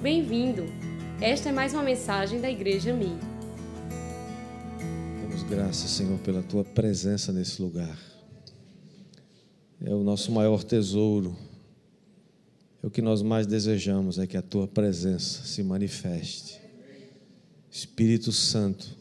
Bem-vindo! 0.00 0.62
Esta 1.20 1.48
é 1.48 1.52
mais 1.52 1.74
uma 1.74 1.82
mensagem 1.82 2.40
da 2.40 2.48
Igreja 2.48 2.94
Mi. 2.94 3.18
Damos 5.20 5.42
graças, 5.42 5.90
Senhor, 5.90 6.16
pela 6.20 6.40
tua 6.40 6.62
presença 6.62 7.32
nesse 7.32 7.60
lugar. 7.60 7.98
É 9.84 9.92
o 9.92 10.04
nosso 10.04 10.30
maior 10.30 10.62
tesouro. 10.62 11.36
É 12.80 12.86
o 12.86 12.90
que 12.92 13.02
nós 13.02 13.22
mais 13.22 13.44
desejamos, 13.44 14.20
é 14.20 14.26
que 14.28 14.36
a 14.36 14.42
tua 14.42 14.68
presença 14.68 15.42
se 15.44 15.64
manifeste. 15.64 16.60
Espírito 17.68 18.30
Santo, 18.30 18.96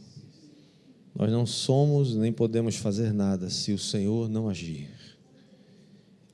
nós 1.13 1.31
não 1.31 1.45
somos 1.45 2.15
nem 2.15 2.33
podemos 2.33 2.75
fazer 2.75 3.13
nada 3.13 3.51
se 3.51 3.71
o 3.71 3.77
Senhor 3.77 4.27
não 4.27 4.49
agir. 4.49 4.89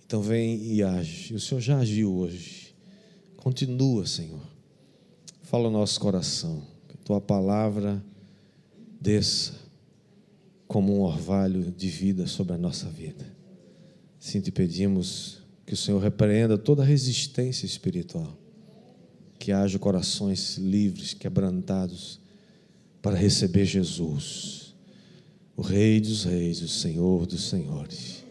Então 0.05 0.21
vem 0.21 0.63
e 0.63 0.81
age. 0.81 1.35
O 1.35 1.39
Senhor 1.39 1.59
já 1.59 1.79
agiu 1.79 2.15
hoje. 2.15 2.73
Continua, 3.35 4.05
Senhor. 4.05 4.52
Fala 5.53 5.67
o 5.67 5.71
nosso 5.71 5.99
coração. 5.99 6.63
Que 6.87 6.97
tua 6.97 7.21
palavra 7.21 8.03
desça 8.99 9.53
como 10.67 10.97
um 10.97 11.01
orvalho 11.01 11.71
de 11.71 11.89
vida 11.89 12.25
sobre 12.25 12.55
a 12.55 12.57
nossa 12.57 12.89
vida. 12.89 13.23
Sim, 14.19 14.41
te 14.41 14.51
pedimos 14.51 15.43
que 15.63 15.75
o 15.75 15.77
Senhor 15.77 16.01
repreenda 16.01 16.57
toda 16.57 16.83
resistência 16.83 17.67
espiritual. 17.67 18.35
Que 19.37 19.51
haja 19.51 19.77
corações 19.77 20.57
livres, 20.57 21.13
quebrantados, 21.13 22.19
para 22.99 23.15
receber 23.15 23.65
Jesus, 23.65 24.73
o 25.55 25.61
Rei 25.61 26.01
dos 26.01 26.23
Reis, 26.23 26.63
o 26.63 26.67
Senhor 26.67 27.27
dos 27.27 27.47
Senhores. 27.47 28.23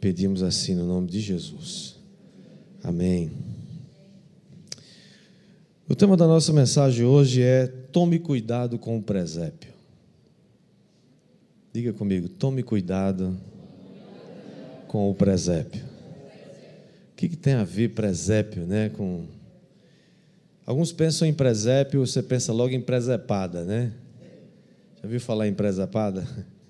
Pedimos 0.00 0.40
assim 0.40 0.76
no 0.76 0.86
nome 0.86 1.08
de 1.08 1.18
Jesus. 1.18 1.96
Amém. 2.80 3.43
O 5.86 5.94
tema 5.94 6.16
da 6.16 6.26
nossa 6.26 6.50
mensagem 6.50 7.04
hoje 7.04 7.42
é 7.42 7.66
Tome 7.66 8.18
cuidado 8.18 8.78
com 8.78 8.96
o 8.96 9.02
presépio. 9.02 9.70
Diga 11.74 11.92
comigo, 11.92 12.26
tome 12.26 12.62
cuidado 12.62 13.36
com 14.88 15.10
o 15.10 15.14
presépio. 15.14 15.82
O 17.12 17.16
que, 17.16 17.28
que 17.28 17.36
tem 17.36 17.52
a 17.52 17.64
ver 17.64 17.90
presépio, 17.90 18.64
né? 18.64 18.88
Com 18.96 19.26
alguns 20.64 20.90
pensam 20.90 21.28
em 21.28 21.34
presépio, 21.34 22.06
você 22.06 22.22
pensa 22.22 22.50
logo 22.50 22.72
em 22.72 22.80
presepada, 22.80 23.62
né? 23.62 23.92
Já 25.02 25.08
viu 25.08 25.20
falar 25.20 25.48
em 25.48 25.54
presepada? 25.54 26.26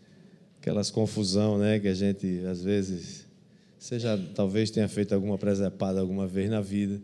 Aquelas 0.61 0.91
confusão, 0.91 1.57
né? 1.57 1.79
Que 1.79 1.87
a 1.87 1.95
gente 1.95 2.45
às 2.47 2.65
vezes 2.65 3.27
você 3.79 4.01
já 4.01 4.19
talvez 4.35 4.73
tenha 4.73 4.89
feito 4.89 5.15
alguma 5.15 5.39
presepada 5.39 6.01
alguma 6.01 6.27
vez 6.27 6.51
na 6.51 6.61
vida. 6.61 7.01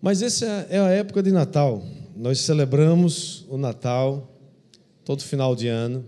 Mas 0.00 0.22
essa 0.22 0.46
é 0.70 0.78
a 0.78 0.88
época 0.88 1.22
de 1.22 1.30
Natal. 1.30 1.84
Nós 2.16 2.40
celebramos 2.40 3.44
o 3.48 3.58
Natal 3.58 4.30
todo 5.04 5.22
final 5.22 5.54
de 5.54 5.68
ano. 5.68 6.04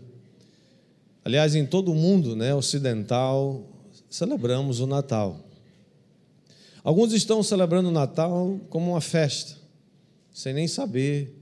Aliás, 1.25 1.55
em 1.55 1.67
todo 1.67 1.93
o 1.93 1.95
mundo 1.95 2.35
né, 2.35 2.55
ocidental, 2.55 3.69
celebramos 4.09 4.81
o 4.81 4.87
Natal. 4.87 5.41
Alguns 6.83 7.13
estão 7.13 7.43
celebrando 7.43 7.91
o 7.91 7.93
Natal 7.93 8.59
como 8.69 8.93
uma 8.93 9.01
festa, 9.01 9.57
sem 10.33 10.53
nem 10.53 10.67
saber 10.67 11.39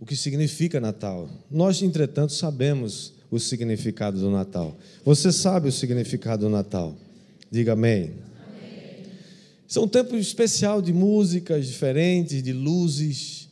o 0.00 0.04
que 0.04 0.16
significa 0.16 0.80
Natal. 0.80 1.30
Nós, 1.50 1.80
entretanto, 1.82 2.32
sabemos 2.32 3.14
o 3.30 3.38
significado 3.38 4.18
do 4.18 4.30
Natal. 4.30 4.76
Você 5.04 5.30
sabe 5.30 5.68
o 5.68 5.72
significado 5.72 6.46
do 6.46 6.50
Natal? 6.50 6.94
Diga 7.50 7.72
amém. 7.72 8.12
São 9.72 9.84
um 9.84 9.88
tempo 9.88 10.14
especial 10.16 10.82
de 10.82 10.92
músicas 10.92 11.66
diferentes, 11.66 12.42
de 12.42 12.52
luzes, 12.52 13.48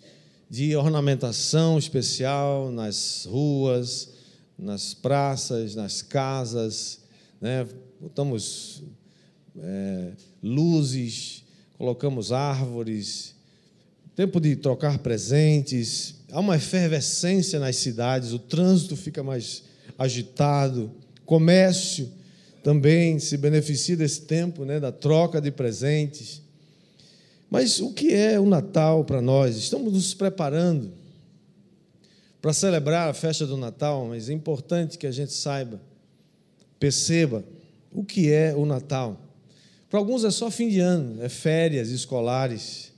de 0.51 0.77
ornamentação 0.77 1.79
especial 1.79 2.71
nas 2.71 3.25
ruas, 3.25 4.11
nas 4.59 4.93
praças, 4.93 5.75
nas 5.75 6.03
casas, 6.03 7.01
né? 7.41 7.67
botamos 7.99 8.83
é, 9.59 10.11
luzes, 10.43 11.43
colocamos 11.79 12.33
árvores, 12.33 13.35
tempo 14.15 14.39
de 14.39 14.57
trocar 14.57 14.99
presentes, 14.99 16.17
há 16.31 16.39
uma 16.39 16.57
efervescência 16.57 17.59
nas 17.59 17.77
cidades, 17.77 18.35
o 18.35 18.39
trânsito 18.39 18.95
fica 18.95 19.23
mais 19.23 19.63
agitado, 19.99 20.91
comércio 21.25 22.13
também 22.63 23.19
se 23.19 23.37
beneficia 23.37 23.97
desse 23.97 24.23
tempo, 24.23 24.65
né, 24.65 24.79
da 24.79 24.93
troca 24.93 25.41
de 25.41 25.51
presentes. 25.51 26.43
Mas 27.51 27.81
o 27.81 27.93
que 27.93 28.13
é 28.13 28.39
o 28.39 28.47
Natal 28.47 29.05
para 29.05 29.21
nós? 29.21 29.57
Estamos 29.57 29.93
nos 29.93 30.15
preparando 30.15 30.93
para 32.41 32.53
celebrar 32.53 33.11
a 33.11 33.15
festa 33.15 33.47
do 33.47 33.57
Natal, 33.57 34.07
mas 34.07 34.29
é 34.29 34.33
importante 34.33 34.97
que 34.97 35.07
a 35.07 35.11
gente 35.11 35.33
saiba, 35.33 35.81
perceba 36.79 37.45
o 37.93 38.05
que 38.05 38.33
é 38.33 38.55
o 38.55 38.65
Natal. 38.65 39.21
Para 39.91 39.99
alguns 39.99 40.25
é 40.25 40.31
só 40.31 40.51
fim 40.51 40.69
de 40.69 40.79
ano, 40.79 41.23
é 41.23 41.29
férias 41.29 41.89
escolares. 41.89 42.93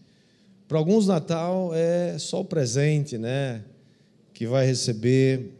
Para 0.68 0.78
alguns, 0.78 1.06
Natal 1.06 1.70
é 1.74 2.18
só 2.18 2.40
o 2.40 2.44
presente, 2.44 3.18
né? 3.18 3.62
Que 4.32 4.46
vai 4.46 4.66
receber. 4.66 5.50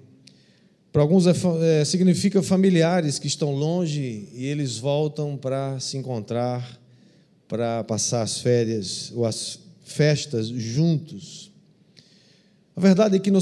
Para 0.93 1.01
alguns 1.01 1.27
é, 1.27 1.33
é, 1.81 1.85
significa 1.87 2.43
familiares 2.43 3.19
que 3.19 3.27
estão 3.27 3.55
longe 3.55 4.29
e 4.35 4.45
eles 4.45 4.77
voltam 4.77 5.39
para 5.39 5.81
se 5.81 5.97
encontrar, 5.97 6.79
para 7.49 7.83
passar 7.85 8.21
as 8.21 8.39
férias 8.39 9.11
ou 9.15 9.25
as 9.25 9.59
festas 9.83 10.49
juntos. 10.49 11.51
A 12.77 12.81
verdade 12.81 13.17
é 13.17 13.19
que 13.19 13.31
no, 13.31 13.41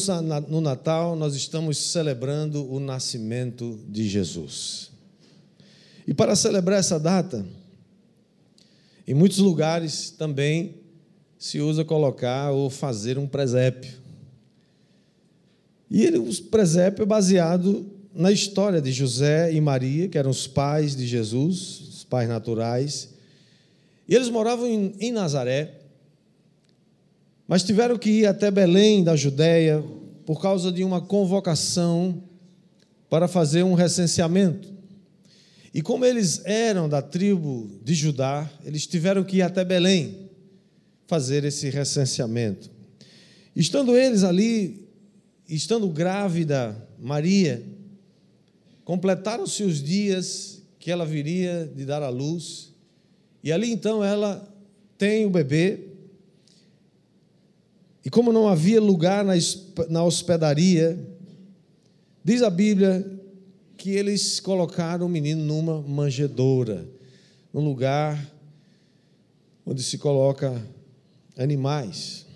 no 0.48 0.60
Natal 0.60 1.16
nós 1.16 1.34
estamos 1.34 1.76
celebrando 1.76 2.72
o 2.72 2.78
nascimento 2.78 3.80
de 3.88 4.08
Jesus. 4.08 4.92
E 6.06 6.14
para 6.14 6.36
celebrar 6.36 6.78
essa 6.78 7.00
data, 7.00 7.44
em 9.08 9.14
muitos 9.14 9.38
lugares 9.38 10.10
também 10.10 10.76
se 11.36 11.60
usa 11.60 11.84
colocar 11.84 12.52
ou 12.52 12.70
fazer 12.70 13.18
um 13.18 13.26
presépio. 13.26 13.99
E 15.90 16.04
ele, 16.04 16.18
o 16.18 16.42
presépio 16.44 17.02
é 17.02 17.06
baseado 17.06 17.84
na 18.14 18.30
história 18.30 18.80
de 18.80 18.92
José 18.92 19.52
e 19.52 19.60
Maria, 19.60 20.08
que 20.08 20.16
eram 20.16 20.30
os 20.30 20.46
pais 20.46 20.94
de 20.94 21.06
Jesus, 21.06 21.80
os 21.88 22.04
pais 22.04 22.28
naturais. 22.28 23.10
E 24.08 24.14
eles 24.14 24.28
moravam 24.28 24.66
em, 24.66 24.94
em 25.00 25.10
Nazaré, 25.10 25.74
mas 27.46 27.64
tiveram 27.64 27.98
que 27.98 28.10
ir 28.10 28.26
até 28.26 28.50
Belém, 28.50 29.02
da 29.02 29.16
Judéia, 29.16 29.82
por 30.24 30.40
causa 30.40 30.70
de 30.70 30.84
uma 30.84 31.00
convocação 31.00 32.22
para 33.08 33.26
fazer 33.26 33.64
um 33.64 33.74
recenseamento. 33.74 34.72
E 35.74 35.82
como 35.82 36.04
eles 36.04 36.42
eram 36.44 36.88
da 36.88 37.02
tribo 37.02 37.68
de 37.82 37.94
Judá, 37.94 38.48
eles 38.64 38.86
tiveram 38.86 39.24
que 39.24 39.38
ir 39.38 39.42
até 39.42 39.64
Belém 39.64 40.30
fazer 41.06 41.44
esse 41.44 41.68
recenseamento. 41.70 42.70
Estando 43.54 43.96
eles 43.96 44.22
ali, 44.22 44.88
estando 45.54 45.88
grávida 45.88 46.88
Maria, 46.98 47.62
completaram-se 48.84 49.62
os 49.62 49.82
dias 49.82 50.62
que 50.78 50.90
ela 50.90 51.04
viria 51.04 51.70
de 51.74 51.84
dar 51.84 52.02
à 52.02 52.08
luz, 52.08 52.72
e 53.42 53.52
ali 53.52 53.70
então 53.70 54.02
ela 54.02 54.48
tem 54.96 55.26
o 55.26 55.30
bebê, 55.30 55.88
e 58.04 58.08
como 58.08 58.32
não 58.32 58.48
havia 58.48 58.80
lugar 58.80 59.24
na 59.88 60.02
hospedaria, 60.02 60.98
diz 62.24 62.42
a 62.42 62.50
Bíblia 62.50 63.20
que 63.76 63.90
eles 63.90 64.40
colocaram 64.40 65.06
o 65.06 65.08
menino 65.08 65.42
numa 65.42 65.82
manjedoura, 65.82 66.86
num 67.52 67.64
lugar 67.64 68.30
onde 69.66 69.82
se 69.82 69.98
coloca 69.98 70.62
animais. 71.36 72.26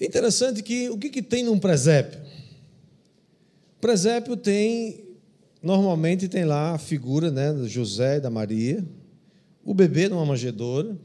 Interessante 0.00 0.62
que 0.62 0.88
o 0.88 0.96
que, 0.96 1.10
que 1.10 1.22
tem 1.22 1.42
num 1.42 1.58
presépio? 1.58 2.20
Presépio 3.80 4.36
tem, 4.36 5.04
normalmente 5.60 6.28
tem 6.28 6.44
lá 6.44 6.74
a 6.74 6.78
figura 6.78 7.30
né, 7.30 7.52
do 7.52 7.68
José 7.68 8.16
e 8.18 8.20
da 8.20 8.30
Maria, 8.30 8.84
o 9.64 9.74
bebê 9.74 10.08
numa 10.08 10.24
manjedoura, 10.24 10.96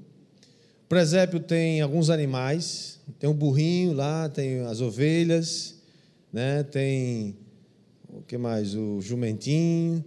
presépio 0.88 1.40
tem 1.40 1.82
alguns 1.82 2.12
animais, 2.12 3.00
tem 3.18 3.28
um 3.28 3.34
burrinho 3.34 3.94
lá, 3.94 4.30
tem 4.30 4.60
as 4.62 4.80
ovelhas, 4.80 5.76
né? 6.32 6.62
tem 6.64 7.36
o 8.10 8.22
que 8.22 8.38
mais? 8.38 8.76
O 8.76 9.02
jumentinho, 9.02 10.06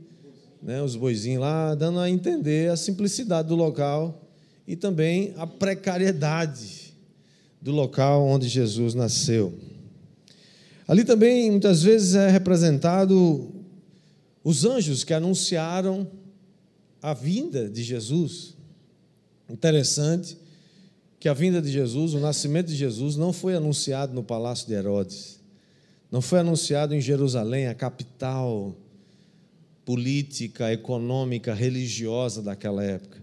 né? 0.62 0.80
os 0.80 0.94
boizinhos 0.94 1.40
lá, 1.40 1.74
dando 1.74 1.98
a 1.98 2.08
entender 2.08 2.70
a 2.70 2.76
simplicidade 2.76 3.48
do 3.48 3.56
local 3.56 4.22
e 4.66 4.76
também 4.76 5.34
a 5.36 5.46
precariedade 5.46 6.85
do 7.66 7.72
local 7.72 8.24
onde 8.24 8.48
Jesus 8.48 8.94
nasceu. 8.94 9.52
Ali 10.86 11.04
também 11.04 11.50
muitas 11.50 11.82
vezes 11.82 12.14
é 12.14 12.30
representado 12.30 13.52
os 14.44 14.64
anjos 14.64 15.02
que 15.02 15.12
anunciaram 15.12 16.06
a 17.02 17.12
vinda 17.12 17.68
de 17.68 17.82
Jesus. 17.82 18.54
Interessante 19.50 20.38
que 21.18 21.28
a 21.28 21.34
vinda 21.34 21.60
de 21.60 21.68
Jesus, 21.68 22.14
o 22.14 22.20
nascimento 22.20 22.68
de 22.68 22.76
Jesus, 22.76 23.16
não 23.16 23.32
foi 23.32 23.56
anunciado 23.56 24.14
no 24.14 24.22
palácio 24.22 24.68
de 24.68 24.74
Herodes, 24.74 25.40
não 26.08 26.22
foi 26.22 26.38
anunciado 26.38 26.94
em 26.94 27.00
Jerusalém, 27.00 27.66
a 27.66 27.74
capital 27.74 28.76
política, 29.84 30.72
econômica, 30.72 31.52
religiosa 31.52 32.40
daquela 32.40 32.84
época. 32.84 33.20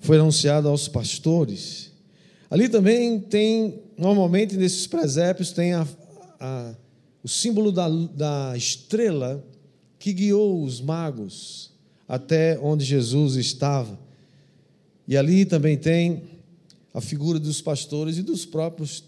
Foi 0.00 0.18
anunciado 0.18 0.66
aos 0.66 0.88
pastores. 0.88 1.87
Ali 2.50 2.68
também 2.68 3.20
tem, 3.20 3.82
normalmente 3.96 4.56
nesses 4.56 4.86
presépios, 4.86 5.52
tem 5.52 5.74
a, 5.74 5.86
a, 6.40 6.74
o 7.22 7.28
símbolo 7.28 7.70
da, 7.70 7.88
da 7.88 8.56
estrela 8.56 9.44
que 9.98 10.12
guiou 10.12 10.62
os 10.62 10.80
magos 10.80 11.72
até 12.06 12.58
onde 12.58 12.84
Jesus 12.84 13.36
estava. 13.36 13.98
E 15.06 15.16
ali 15.16 15.44
também 15.44 15.76
tem 15.76 16.22
a 16.94 17.00
figura 17.00 17.38
dos 17.38 17.60
pastores 17.60 18.16
e 18.16 18.22
dos 18.22 18.46
próprios 18.46 19.04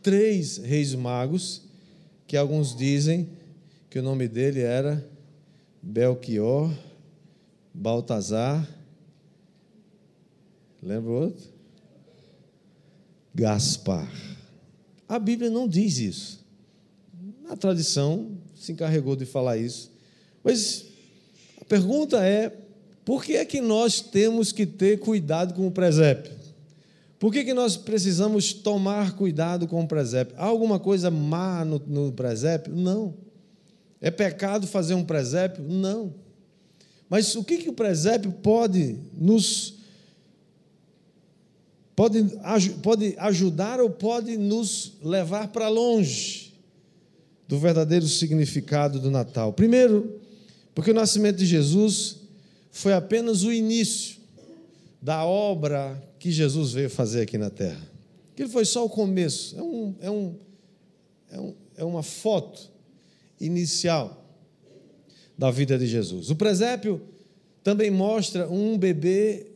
três 0.00 0.58
reis 0.58 0.94
magos, 0.94 1.62
que 2.26 2.36
alguns 2.36 2.76
dizem 2.76 3.28
que 3.90 3.98
o 3.98 4.02
nome 4.02 4.28
dele 4.28 4.60
era 4.60 5.04
Belchior, 5.82 6.72
Baltazar, 7.74 8.68
lembra 10.82 11.10
outro? 11.10 11.57
Gaspar. 13.38 14.10
A 15.08 15.16
Bíblia 15.16 15.48
não 15.48 15.68
diz 15.68 15.98
isso. 15.98 16.44
A 17.48 17.56
tradição 17.56 18.32
se 18.56 18.72
encarregou 18.72 19.14
de 19.14 19.24
falar 19.24 19.56
isso. 19.56 19.92
Mas 20.42 20.86
a 21.60 21.64
pergunta 21.64 22.18
é: 22.24 22.52
por 23.04 23.24
que 23.24 23.36
é 23.36 23.44
que 23.44 23.60
nós 23.60 24.00
temos 24.00 24.50
que 24.50 24.66
ter 24.66 24.98
cuidado 24.98 25.54
com 25.54 25.68
o 25.68 25.70
presépio? 25.70 26.32
Por 27.16 27.32
que, 27.32 27.44
que 27.44 27.54
nós 27.54 27.76
precisamos 27.76 28.52
tomar 28.52 29.14
cuidado 29.14 29.66
com 29.66 29.82
o 29.82 29.88
presépio? 29.88 30.36
Há 30.36 30.44
alguma 30.44 30.78
coisa 30.78 31.10
má 31.10 31.64
no, 31.64 31.80
no 31.86 32.12
presépio? 32.12 32.74
Não. 32.74 33.14
É 34.00 34.10
pecado 34.10 34.66
fazer 34.66 34.94
um 34.94 35.04
presépio? 35.04 35.64
Não. 35.64 36.12
Mas 37.08 37.34
o 37.34 37.42
que, 37.42 37.58
que 37.58 37.68
o 37.68 37.72
presépio 37.72 38.30
pode 38.30 38.98
nos 39.12 39.77
pode, 41.98 42.22
pode 42.80 43.16
ajudar 43.18 43.80
ou 43.80 43.90
pode 43.90 44.36
nos 44.36 44.92
levar 45.02 45.48
para 45.48 45.68
longe 45.68 46.54
do 47.48 47.58
verdadeiro 47.58 48.06
significado 48.06 49.00
do 49.00 49.10
Natal? 49.10 49.52
Primeiro, 49.52 50.20
porque 50.76 50.92
o 50.92 50.94
nascimento 50.94 51.38
de 51.38 51.46
Jesus 51.46 52.18
foi 52.70 52.92
apenas 52.92 53.42
o 53.42 53.52
início 53.52 54.18
da 55.02 55.24
obra 55.24 56.00
que 56.20 56.30
Jesus 56.30 56.72
veio 56.72 56.88
fazer 56.88 57.22
aqui 57.22 57.36
na 57.36 57.50
terra. 57.50 57.82
Ele 58.38 58.48
foi 58.48 58.64
só 58.64 58.84
o 58.84 58.88
começo, 58.88 59.58
é, 59.58 59.62
um, 59.62 59.94
é, 60.00 60.08
um, 60.08 60.34
é, 61.32 61.40
um, 61.40 61.54
é 61.78 61.84
uma 61.84 62.04
foto 62.04 62.70
inicial 63.40 64.24
da 65.36 65.50
vida 65.50 65.76
de 65.76 65.88
Jesus. 65.88 66.30
O 66.30 66.36
presépio 66.36 67.00
também 67.64 67.90
mostra 67.90 68.48
um 68.48 68.78
bebê, 68.78 69.47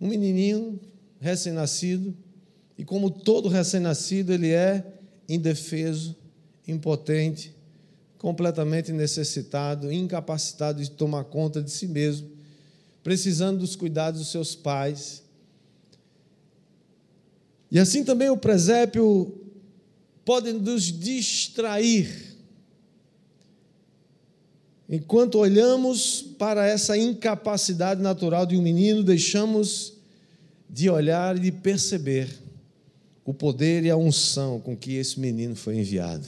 um 0.00 0.08
menininho 0.08 0.80
recém-nascido, 1.20 2.16
e 2.76 2.84
como 2.84 3.10
todo 3.10 3.48
recém-nascido, 3.48 4.32
ele 4.32 4.50
é 4.50 4.84
indefeso, 5.28 6.16
impotente, 6.66 7.54
completamente 8.18 8.92
necessitado, 8.92 9.92
incapacitado 9.92 10.82
de 10.82 10.90
tomar 10.90 11.24
conta 11.24 11.62
de 11.62 11.70
si 11.70 11.86
mesmo, 11.88 12.30
precisando 13.02 13.60
dos 13.60 13.74
cuidados 13.74 14.20
dos 14.20 14.30
seus 14.30 14.54
pais. 14.54 15.22
E 17.70 17.78
assim 17.78 18.04
também 18.04 18.30
o 18.30 18.36
presépio 18.36 19.34
pode 20.24 20.52
nos 20.52 20.84
distrair. 20.84 22.37
Enquanto 24.88 25.38
olhamos 25.38 26.22
para 26.38 26.66
essa 26.66 26.96
incapacidade 26.96 28.00
natural 28.00 28.46
de 28.46 28.56
um 28.56 28.62
menino, 28.62 29.02
deixamos 29.02 29.94
de 30.68 30.88
olhar 30.88 31.36
e 31.36 31.40
de 31.40 31.52
perceber 31.52 32.28
o 33.24 33.34
poder 33.34 33.84
e 33.84 33.90
a 33.90 33.96
unção 33.96 34.58
com 34.58 34.74
que 34.74 34.94
esse 34.94 35.20
menino 35.20 35.54
foi 35.54 35.76
enviado. 35.76 36.26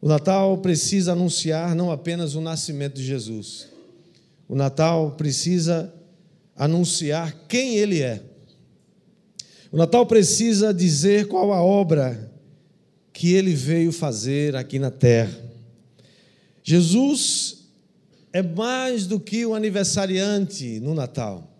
O 0.00 0.06
Natal 0.06 0.58
precisa 0.58 1.12
anunciar 1.12 1.74
não 1.74 1.90
apenas 1.90 2.36
o 2.36 2.40
nascimento 2.40 2.94
de 2.94 3.04
Jesus, 3.04 3.68
o 4.48 4.54
Natal 4.54 5.12
precisa 5.12 5.92
anunciar 6.54 7.34
quem 7.48 7.76
ele 7.76 8.02
é. 8.02 8.22
O 9.72 9.76
Natal 9.76 10.06
precisa 10.06 10.72
dizer 10.72 11.26
qual 11.26 11.52
a 11.52 11.60
obra 11.60 12.30
que 13.12 13.32
ele 13.32 13.54
veio 13.54 13.90
fazer 13.90 14.54
aqui 14.54 14.78
na 14.78 14.90
terra. 14.90 15.36
Jesus 16.64 17.58
é 18.32 18.42
mais 18.42 19.06
do 19.06 19.20
que 19.20 19.44
o 19.44 19.54
aniversariante 19.54 20.80
no 20.80 20.94
Natal. 20.94 21.54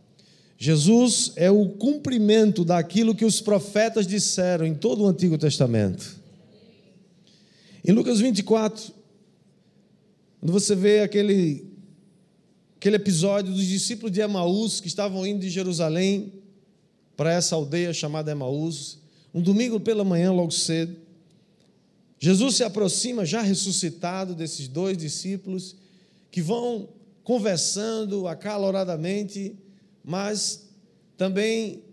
Jesus 0.56 1.32
é 1.36 1.50
o 1.50 1.68
cumprimento 1.68 2.64
daquilo 2.64 3.14
que 3.14 3.26
os 3.26 3.38
profetas 3.38 4.06
disseram 4.06 4.64
em 4.64 4.74
todo 4.74 5.02
o 5.02 5.06
Antigo 5.06 5.36
Testamento. 5.36 6.16
Em 7.84 7.92
Lucas 7.92 8.18
24, 8.18 8.92
quando 10.40 10.52
você 10.52 10.74
vê 10.74 11.00
aquele, 11.00 11.66
aquele 12.78 12.96
episódio 12.96 13.52
dos 13.52 13.66
discípulos 13.66 14.10
de 14.10 14.22
Emaús 14.22 14.80
que 14.80 14.88
estavam 14.88 15.26
indo 15.26 15.40
de 15.40 15.50
Jerusalém 15.50 16.32
para 17.14 17.30
essa 17.30 17.54
aldeia 17.54 17.92
chamada 17.92 18.32
Emaús, 18.32 19.00
um 19.34 19.42
domingo 19.42 19.78
pela 19.78 20.02
manhã, 20.02 20.32
logo 20.32 20.50
cedo, 20.50 20.96
Jesus 22.24 22.54
se 22.54 22.64
aproxima, 22.64 23.26
já 23.26 23.42
ressuscitado, 23.42 24.34
desses 24.34 24.66
dois 24.66 24.96
discípulos 24.96 25.76
que 26.30 26.40
vão 26.40 26.88
conversando 27.22 28.26
acaloradamente, 28.26 29.54
mas 30.02 30.70
também 31.18 31.84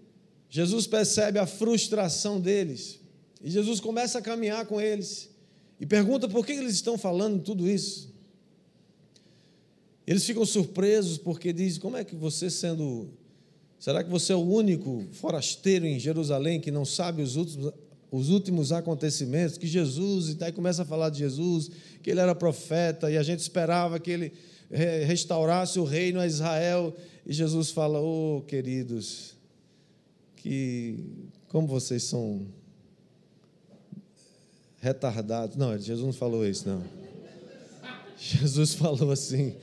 Jesus 0.50 0.88
percebe 0.88 1.38
a 1.38 1.46
frustração 1.46 2.40
deles. 2.40 3.02
E 3.44 3.52
Jesus 3.52 3.82
começa 3.82 4.20
a 4.20 4.22
caminhar 4.22 4.66
com 4.68 4.80
eles 4.80 5.30
e 5.82 5.86
pergunta 5.86 6.30
por 6.30 6.46
que 6.46 6.54
eles 6.54 6.76
estão 6.76 6.98
falando 6.98 7.44
tudo 7.44 7.70
isso. 7.70 8.10
Eles 10.08 10.26
ficam 10.26 10.46
surpresos 10.46 11.18
porque 11.18 11.52
diz: 11.52 11.78
Como 11.78 11.98
é 11.98 12.06
que 12.06 12.16
você, 12.16 12.50
sendo. 12.50 13.10
Será 13.78 14.02
que 14.02 14.10
você 14.10 14.32
é 14.32 14.36
o 14.38 14.40
único 14.40 15.04
forasteiro 15.12 15.86
em 15.86 16.00
Jerusalém 16.00 16.62
que 16.62 16.72
não 16.72 16.86
sabe 16.86 17.22
os 17.22 17.36
últimos, 17.36 17.74
os 18.12 18.30
últimos 18.30 18.72
acontecimentos? 18.72 19.58
Que 19.58 19.66
Jesus, 19.66 20.30
e 20.30 20.36
daí 20.36 20.52
começa 20.52 20.82
a 20.82 20.86
falar 20.86 21.10
de 21.10 21.20
Jesus, 21.20 21.72
que 22.04 22.12
ele 22.12 22.20
era 22.20 22.36
profeta 22.36 23.10
e 23.10 23.18
a 23.18 23.24
gente 23.24 23.40
esperava 23.40 24.00
que 24.00 24.12
ele 24.12 24.34
restaurasse 25.06 25.80
o 25.80 25.84
reino 25.84 26.20
a 26.20 26.28
Israel. 26.28 26.94
E 27.26 27.34
Jesus 27.34 27.72
fala: 27.72 28.00
Oh, 28.02 28.44
queridos, 28.48 29.36
que 30.36 31.00
como 31.48 31.68
vocês 31.68 32.04
são 32.04 32.46
retardados. 34.82 35.56
Não, 35.56 35.78
Jesus 35.78 36.06
não 36.06 36.14
falou 36.14 36.46
isso, 36.46 36.68
não. 36.68 36.84
Jesus 38.18 38.74
falou 38.74 39.12
assim. 39.12 39.56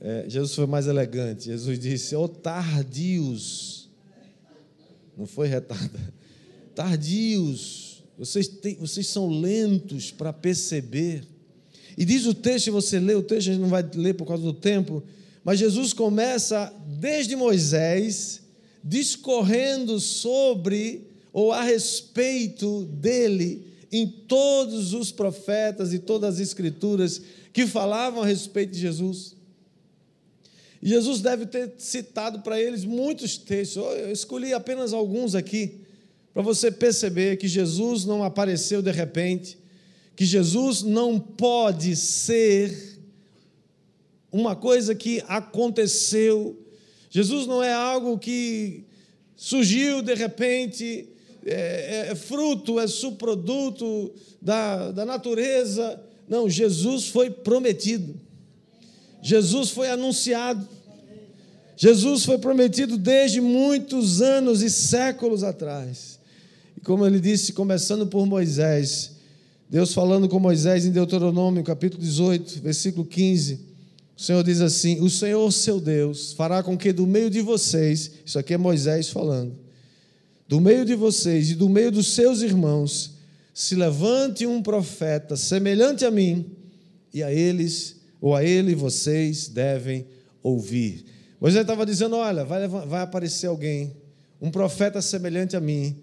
É, 0.00 0.24
Jesus 0.28 0.54
foi 0.54 0.66
mais 0.66 0.86
elegante. 0.86 1.44
Jesus 1.44 1.78
disse: 1.78 2.16
Ô 2.16 2.24
oh, 2.24 2.28
tardios. 2.28 3.88
Não 5.16 5.26
foi 5.26 5.46
retardado. 5.46 6.12
Tardios. 6.74 8.02
Vocês, 8.18 8.48
têm, 8.48 8.76
vocês 8.76 9.06
são 9.06 9.28
lentos 9.28 10.10
para 10.10 10.32
perceber. 10.32 11.24
E 11.96 12.04
diz 12.04 12.26
o 12.26 12.34
texto, 12.34 12.72
você 12.72 12.98
lê 12.98 13.14
o 13.14 13.22
texto, 13.22 13.48
a 13.48 13.52
gente 13.52 13.60
não 13.60 13.68
vai 13.68 13.88
ler 13.94 14.14
por 14.14 14.26
causa 14.26 14.42
do 14.42 14.52
tempo, 14.52 15.02
mas 15.44 15.58
Jesus 15.58 15.92
começa 15.92 16.72
desde 16.98 17.36
Moisés, 17.36 18.40
discorrendo 18.82 20.00
sobre 20.00 21.06
ou 21.32 21.52
a 21.52 21.62
respeito 21.62 22.84
dele 22.84 23.66
em 23.90 24.06
todos 24.06 24.94
os 24.94 25.12
profetas 25.12 25.92
e 25.92 25.98
todas 25.98 26.34
as 26.34 26.40
escrituras 26.40 27.20
que 27.52 27.66
falavam 27.66 28.22
a 28.22 28.26
respeito 28.26 28.72
de 28.72 28.80
Jesus. 28.80 29.36
E 30.82 30.88
Jesus 30.88 31.20
deve 31.20 31.46
ter 31.46 31.74
citado 31.78 32.40
para 32.40 32.60
eles 32.60 32.84
muitos 32.84 33.36
textos, 33.36 33.76
eu 33.76 34.10
escolhi 34.10 34.52
apenas 34.52 34.92
alguns 34.92 35.34
aqui, 35.34 35.81
para 36.32 36.42
você 36.42 36.70
perceber 36.70 37.36
que 37.36 37.46
Jesus 37.46 38.04
não 38.04 38.24
apareceu 38.24 38.80
de 38.80 38.90
repente, 38.90 39.58
que 40.16 40.24
Jesus 40.24 40.82
não 40.82 41.18
pode 41.18 41.94
ser 41.96 42.98
uma 44.30 44.56
coisa 44.56 44.94
que 44.94 45.22
aconteceu, 45.28 46.58
Jesus 47.10 47.46
não 47.46 47.62
é 47.62 47.72
algo 47.72 48.18
que 48.18 48.84
surgiu 49.36 50.00
de 50.00 50.14
repente 50.14 51.08
é, 51.44 52.06
é, 52.08 52.12
é 52.12 52.14
fruto, 52.14 52.78
é 52.78 52.86
subproduto 52.86 54.12
da, 54.40 54.92
da 54.92 55.04
natureza. 55.04 56.00
Não, 56.28 56.48
Jesus 56.48 57.08
foi 57.08 57.30
prometido. 57.30 58.14
Jesus 59.20 59.70
foi 59.70 59.90
anunciado. 59.90 60.66
Jesus 61.76 62.24
foi 62.24 62.38
prometido 62.38 62.96
desde 62.96 63.40
muitos 63.40 64.22
anos 64.22 64.62
e 64.62 64.70
séculos 64.70 65.42
atrás. 65.42 66.11
Como 66.84 67.06
ele 67.06 67.20
disse, 67.20 67.52
começando 67.52 68.08
por 68.08 68.26
Moisés, 68.26 69.12
Deus 69.70 69.94
falando 69.94 70.28
com 70.28 70.40
Moisés 70.40 70.84
em 70.84 70.90
Deuteronômio, 70.90 71.62
capítulo 71.62 72.02
18, 72.02 72.60
versículo 72.60 73.06
15. 73.06 73.60
O 74.16 74.20
Senhor 74.20 74.42
diz 74.42 74.60
assim: 74.60 75.00
O 75.00 75.08
Senhor, 75.08 75.50
seu 75.52 75.80
Deus, 75.80 76.32
fará 76.32 76.60
com 76.60 76.76
que 76.76 76.92
do 76.92 77.06
meio 77.06 77.30
de 77.30 77.40
vocês, 77.40 78.10
isso 78.26 78.36
aqui 78.36 78.54
é 78.54 78.58
Moisés 78.58 79.08
falando, 79.10 79.56
do 80.48 80.60
meio 80.60 80.84
de 80.84 80.96
vocês 80.96 81.50
e 81.50 81.54
do 81.54 81.68
meio 81.68 81.92
dos 81.92 82.14
seus 82.14 82.42
irmãos, 82.42 83.12
se 83.54 83.76
levante 83.76 84.44
um 84.44 84.60
profeta 84.60 85.36
semelhante 85.36 86.04
a 86.04 86.10
mim, 86.10 86.46
e 87.14 87.22
a 87.22 87.32
eles, 87.32 87.96
ou 88.20 88.34
a 88.34 88.42
ele 88.42 88.74
vocês 88.74 89.46
devem 89.46 90.04
ouvir. 90.42 91.04
Moisés 91.40 91.62
estava 91.62 91.86
dizendo: 91.86 92.16
Olha, 92.16 92.44
vai, 92.44 92.66
vai 92.66 93.02
aparecer 93.02 93.46
alguém, 93.46 93.92
um 94.40 94.50
profeta 94.50 95.00
semelhante 95.00 95.54
a 95.54 95.60
mim, 95.60 95.96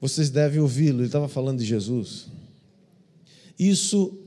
vocês 0.00 0.30
devem 0.30 0.60
ouvi-lo. 0.60 1.00
Ele 1.00 1.06
estava 1.06 1.28
falando 1.28 1.58
de 1.58 1.64
Jesus. 1.64 2.26
Isso 3.58 4.18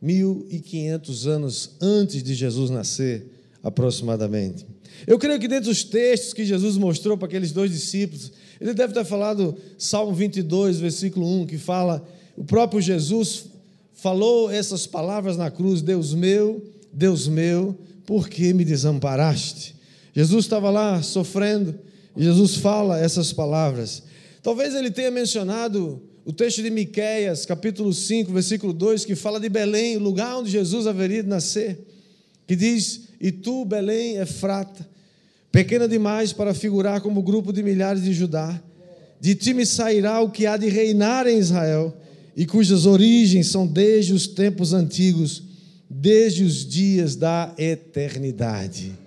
1500 0.00 1.26
anos 1.28 1.70
antes 1.80 2.22
de 2.22 2.34
Jesus 2.34 2.70
nascer, 2.70 3.24
aproximadamente. 3.62 4.66
Eu 5.06 5.18
creio 5.18 5.38
que 5.38 5.46
dentro 5.46 5.70
dos 5.70 5.84
textos 5.84 6.34
que 6.34 6.44
Jesus 6.44 6.76
mostrou 6.76 7.16
para 7.16 7.28
aqueles 7.28 7.52
dois 7.52 7.70
discípulos, 7.70 8.32
ele 8.60 8.74
deve 8.74 8.92
ter 8.92 9.04
falado 9.04 9.56
Salmo 9.78 10.12
22, 10.12 10.80
versículo 10.80 11.26
1, 11.42 11.46
que 11.46 11.58
fala, 11.58 12.06
o 12.36 12.44
próprio 12.44 12.80
Jesus 12.80 13.46
falou 13.92 14.50
essas 14.50 14.86
palavras 14.86 15.36
na 15.36 15.50
cruz: 15.50 15.80
Deus 15.82 16.12
meu, 16.12 16.62
Deus 16.92 17.28
meu, 17.28 17.78
por 18.04 18.28
que 18.28 18.52
me 18.52 18.64
desamparaste? 18.64 19.76
Jesus 20.14 20.44
estava 20.44 20.68
lá 20.70 21.02
sofrendo, 21.02 21.78
Jesus 22.16 22.56
fala 22.56 22.98
essas 22.98 23.32
palavras. 23.32 24.02
Talvez 24.42 24.74
ele 24.74 24.90
tenha 24.90 25.10
mencionado 25.10 26.02
o 26.24 26.32
texto 26.32 26.62
de 26.62 26.70
Miqueias, 26.70 27.46
capítulo 27.46 27.92
5, 27.92 28.32
versículo 28.32 28.72
2, 28.72 29.04
que 29.04 29.14
fala 29.14 29.40
de 29.40 29.48
Belém, 29.48 29.96
o 29.96 30.00
lugar 30.00 30.36
onde 30.36 30.50
Jesus 30.50 30.86
haveria 30.86 31.22
de 31.22 31.28
nascer, 31.28 31.78
que 32.46 32.54
diz: 32.54 33.08
E 33.20 33.32
tu, 33.32 33.64
Belém, 33.64 34.18
é 34.18 34.26
frata, 34.26 34.86
pequena 35.50 35.88
demais 35.88 36.32
para 36.32 36.54
figurar 36.54 37.00
como 37.00 37.22
grupo 37.22 37.52
de 37.52 37.62
milhares 37.62 38.02
de 38.02 38.12
Judá. 38.12 38.60
De 39.20 39.34
ti 39.34 39.54
me 39.54 39.64
sairá 39.64 40.20
o 40.20 40.30
que 40.30 40.46
há 40.46 40.56
de 40.56 40.68
reinar 40.68 41.26
em 41.26 41.38
Israel, 41.38 41.96
e 42.36 42.44
cujas 42.44 42.86
origens 42.86 43.48
são 43.48 43.66
desde 43.66 44.12
os 44.12 44.26
tempos 44.26 44.72
antigos, 44.72 45.42
desde 45.88 46.44
os 46.44 46.66
dias 46.66 47.14
da 47.16 47.54
eternidade 47.56 49.01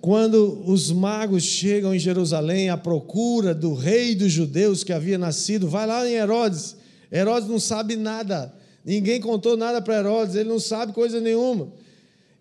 quando 0.00 0.62
os 0.66 0.92
magos 0.92 1.42
chegam 1.42 1.94
em 1.94 1.98
Jerusalém 1.98 2.70
à 2.70 2.76
procura 2.76 3.54
do 3.54 3.74
rei 3.74 4.14
dos 4.14 4.32
judeus 4.32 4.84
que 4.84 4.92
havia 4.92 5.18
nascido, 5.18 5.68
vai 5.68 5.86
lá 5.86 6.08
em 6.08 6.14
Herodes. 6.14 6.76
Herodes 7.10 7.48
não 7.48 7.58
sabe 7.58 7.96
nada. 7.96 8.54
Ninguém 8.84 9.20
contou 9.20 9.56
nada 9.56 9.82
para 9.82 9.98
Herodes, 9.98 10.36
ele 10.36 10.48
não 10.48 10.60
sabe 10.60 10.92
coisa 10.92 11.20
nenhuma. 11.20 11.72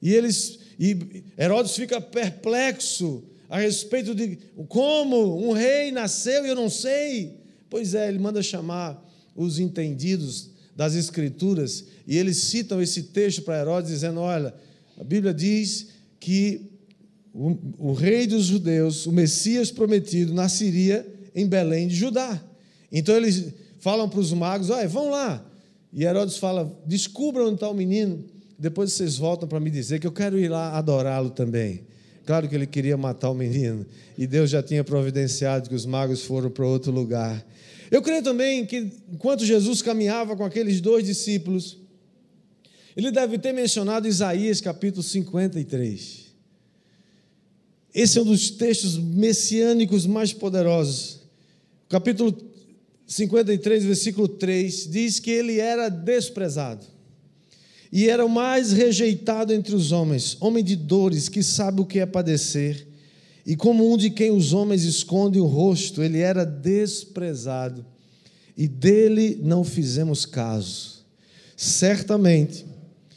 E 0.02 0.14
eles 0.14 0.60
e 0.80 1.24
Herodes 1.38 1.76
fica 1.76 2.00
perplexo 2.00 3.24
a 3.50 3.60
respeito 3.60 4.14
de 4.14 4.38
como 4.68 5.50
um 5.50 5.52
rei 5.52 5.92
nasceu 5.92 6.46
e 6.46 6.50
eu 6.50 6.56
não 6.56 6.70
sei. 6.70 7.36
Pois 7.70 7.96
é, 7.96 8.08
ele 8.08 8.20
manda 8.20 8.44
chamar 8.44 9.04
os 9.36 9.58
entendidos 9.58 10.52
das 10.76 10.94
escrituras 10.94 11.86
e 12.06 12.18
eles 12.18 12.38
citam 12.38 12.82
esse 12.82 13.04
texto 13.04 13.42
para 13.42 13.60
Herodes 13.60 13.90
dizendo: 13.90 14.20
"Olha, 14.20 14.54
a 15.00 15.04
Bíblia 15.04 15.34
diz 15.34 15.88
que 16.20 16.77
o, 17.38 17.90
o 17.90 17.94
rei 17.94 18.26
dos 18.26 18.46
judeus, 18.46 19.06
o 19.06 19.12
Messias 19.12 19.70
prometido, 19.70 20.34
nasceria 20.34 21.06
em 21.36 21.46
Belém 21.46 21.88
de 21.88 21.96
Judá. 21.96 22.42
Então 22.92 23.16
eles 23.16 23.54
falam 23.80 24.10
para 24.10 24.20
os 24.20 24.34
magos: 24.34 24.72
olha, 24.72 24.88
vão 24.88 25.12
lá. 25.12 25.46
E 25.94 26.04
Herodes 26.04 26.38
fala: 26.38 26.76
descubram 26.86 27.46
onde 27.46 27.56
está 27.56 27.70
o 27.70 27.76
menino, 27.76 28.26
depois 28.58 28.92
vocês 28.92 29.18
voltam 29.18 29.48
para 29.48 29.60
me 29.60 29.70
dizer 29.70 30.00
que 30.00 30.08
eu 30.08 30.12
quero 30.12 30.40
ir 30.40 30.50
lá 30.50 30.76
adorá-lo 30.76 31.30
também. 31.30 31.86
Claro 32.26 32.50
que 32.50 32.56
ele 32.56 32.66
queria 32.66 32.98
matar 32.98 33.30
o 33.30 33.36
menino, 33.36 33.86
e 34.18 34.26
Deus 34.26 34.50
já 34.50 34.64
tinha 34.64 34.84
providenciado 34.84 35.70
que 35.70 35.76
os 35.76 35.86
magos 35.86 36.24
foram 36.24 36.50
para 36.50 36.66
outro 36.66 36.92
lugar. 36.92 37.46
Eu 37.92 38.02
creio 38.02 38.24
também 38.24 38.66
que, 38.66 38.92
enquanto 39.14 39.46
Jesus 39.46 39.82
caminhava 39.82 40.36
com 40.36 40.44
aqueles 40.44 40.82
dois 40.82 41.06
discípulos, 41.06 41.78
ele 42.98 43.12
deve 43.12 43.38
ter 43.38 43.54
mencionado 43.54 44.08
Isaías 44.08 44.60
capítulo 44.60 45.04
53. 45.04 46.27
Esse 47.98 48.20
é 48.20 48.22
um 48.22 48.26
dos 48.26 48.52
textos 48.52 48.96
messiânicos 48.96 50.06
mais 50.06 50.32
poderosos. 50.32 51.22
Capítulo 51.90 52.32
53, 53.08 53.86
versículo 53.86 54.28
3, 54.28 54.88
diz 54.88 55.20
que 55.20 55.32
ele 55.32 55.60
era 55.60 55.90
desprezado 55.90 56.86
e 57.92 58.08
era 58.08 58.24
o 58.24 58.30
mais 58.30 58.72
rejeitado 58.72 59.52
entre 59.52 59.74
os 59.74 59.92
homens, 59.92 60.38
homem 60.40 60.64
de 60.64 60.76
dores, 60.76 61.28
que 61.28 61.42
sabe 61.42 61.82
o 61.82 61.86
que 61.86 61.98
é 61.98 62.06
padecer, 62.06 62.86
e 63.44 63.56
como 63.56 63.92
um 63.92 63.98
de 63.98 64.12
quem 64.12 64.30
os 64.30 64.54
homens 64.54 64.84
escondem 64.84 65.42
o 65.42 65.48
rosto, 65.48 66.04
ele 66.04 66.20
era 66.20 66.46
desprezado, 66.46 67.84
e 68.56 68.68
dele 68.68 69.40
não 69.42 69.64
fizemos 69.64 70.24
caso. 70.24 71.04
Certamente, 71.56 72.64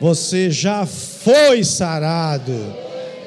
Você 0.00 0.50
já 0.50 0.84
foi 0.84 1.64
sarado. 1.64 2.52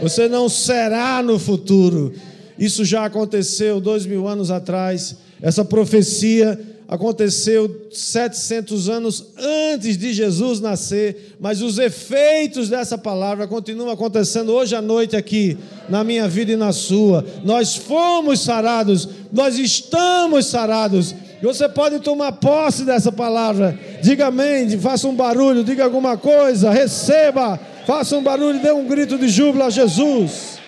Você 0.02 0.28
não 0.28 0.48
será 0.48 1.22
no 1.22 1.40
futuro. 1.40 2.14
Isso 2.58 2.86
já 2.86 3.06
aconteceu 3.06 3.80
dois 3.80 4.06
mil 4.06 4.28
anos 4.28 4.52
atrás. 4.52 5.16
Essa 5.42 5.64
profecia 5.66 6.60
aconteceu 6.88 7.88
700 7.92 8.90
anos 8.90 9.26
antes 9.38 9.96
de 9.96 10.12
Jesus 10.12 10.60
nascer, 10.60 11.36
mas 11.40 11.62
os 11.62 11.78
efeitos 11.78 12.68
dessa 12.68 12.98
palavra 12.98 13.48
continuam 13.48 13.92
acontecendo 13.92 14.52
hoje 14.52 14.76
à 14.76 14.82
noite 14.82 15.16
aqui, 15.16 15.56
na 15.88 16.04
minha 16.04 16.28
vida 16.28 16.52
e 16.52 16.58
na 16.58 16.74
sua. 16.74 17.24
Nós 17.44 17.76
fomos 17.76 18.42
sarados, 18.42 19.08
nós 19.32 19.60
estamos 19.60 20.48
sarados 20.48 21.14
você 21.46 21.70
pode 21.70 22.00
tomar 22.00 22.34
posse 22.34 22.84
dessa 22.84 23.12
palavra. 23.12 23.80
Diga 24.02 24.28
amém, 24.28 24.78
faça 24.78 25.08
um 25.08 25.16
barulho, 25.16 25.64
diga 25.64 25.84
alguma 25.84 26.18
coisa, 26.18 26.70
receba, 26.70 27.58
faça 27.86 28.18
um 28.18 28.24
barulho, 28.24 28.62
dê 28.62 28.72
um 28.72 28.88
grito 28.88 29.18
de 29.18 29.30
júbilo 29.30 29.64
a 29.64 29.70
Jesus. 29.70 30.60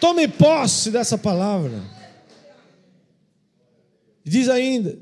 Tome 0.00 0.28
posse 0.28 0.90
dessa 0.90 1.18
palavra. 1.18 1.72
Diz 4.22 4.48
ainda 4.48 4.98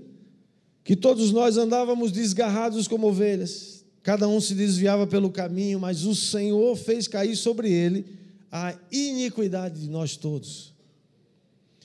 que 0.84 0.96
todos 0.96 1.30
nós 1.30 1.56
andávamos 1.56 2.10
desgarrados 2.10 2.88
como 2.88 3.08
ovelhas, 3.08 3.84
cada 4.02 4.26
um 4.26 4.40
se 4.40 4.54
desviava 4.54 5.06
pelo 5.06 5.30
caminho, 5.30 5.78
mas 5.78 6.04
o 6.04 6.14
Senhor 6.14 6.76
fez 6.76 7.06
cair 7.06 7.36
sobre 7.36 7.70
ele 7.70 8.04
a 8.50 8.74
iniquidade 8.90 9.80
de 9.80 9.88
nós 9.88 10.16
todos. 10.16 10.72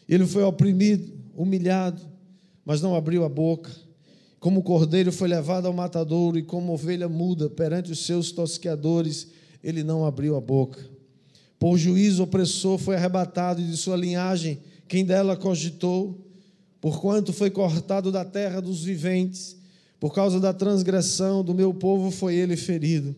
Ele 0.08 0.26
foi 0.26 0.44
oprimido, 0.44 1.17
humilhado, 1.38 2.02
mas 2.66 2.82
não 2.82 2.96
abriu 2.96 3.24
a 3.24 3.30
boca. 3.30 3.70
Como 4.40 4.64
cordeiro 4.64 5.12
foi 5.12 5.28
levado 5.28 5.68
ao 5.68 5.74
matadouro 5.74 6.38
e 6.38 6.44
como 6.44 6.74
ovelha 6.74 7.08
muda 7.08 7.48
perante 7.50 7.92
os 7.92 8.06
seus 8.06 8.32
tosqueadores, 8.32 9.28
ele 9.64 9.84
não 9.84 10.04
abriu 10.04 10.36
a 10.36 10.42
boca. 10.42 10.84
Por 11.60 11.78
juízo 11.78 12.24
opressor 12.24 12.78
foi 12.78 12.96
arrebatado 12.96 13.62
de 13.62 13.78
sua 13.78 13.96
linhagem, 13.96 14.60
quem 14.88 15.06
dela 15.06 15.36
cogitou, 15.36 16.26
porquanto 16.82 17.32
foi 17.32 17.50
cortado 17.50 18.12
da 18.12 18.26
terra 18.26 18.60
dos 18.60 18.84
viventes, 18.84 19.56
por 20.00 20.14
causa 20.14 20.40
da 20.40 20.54
transgressão 20.54 21.44
do 21.44 21.54
meu 21.54 21.74
povo 21.74 22.12
foi 22.12 22.36
ele 22.36 22.56
ferido. 22.56 23.16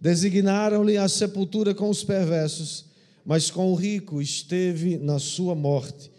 Designaram-lhe 0.00 0.96
a 0.96 1.08
sepultura 1.08 1.74
com 1.74 1.88
os 1.88 2.02
perversos, 2.04 2.86
mas 3.24 3.50
com 3.50 3.72
o 3.72 3.74
rico 3.74 4.22
esteve 4.22 4.96
na 4.98 5.18
sua 5.18 5.54
morte 5.54 6.11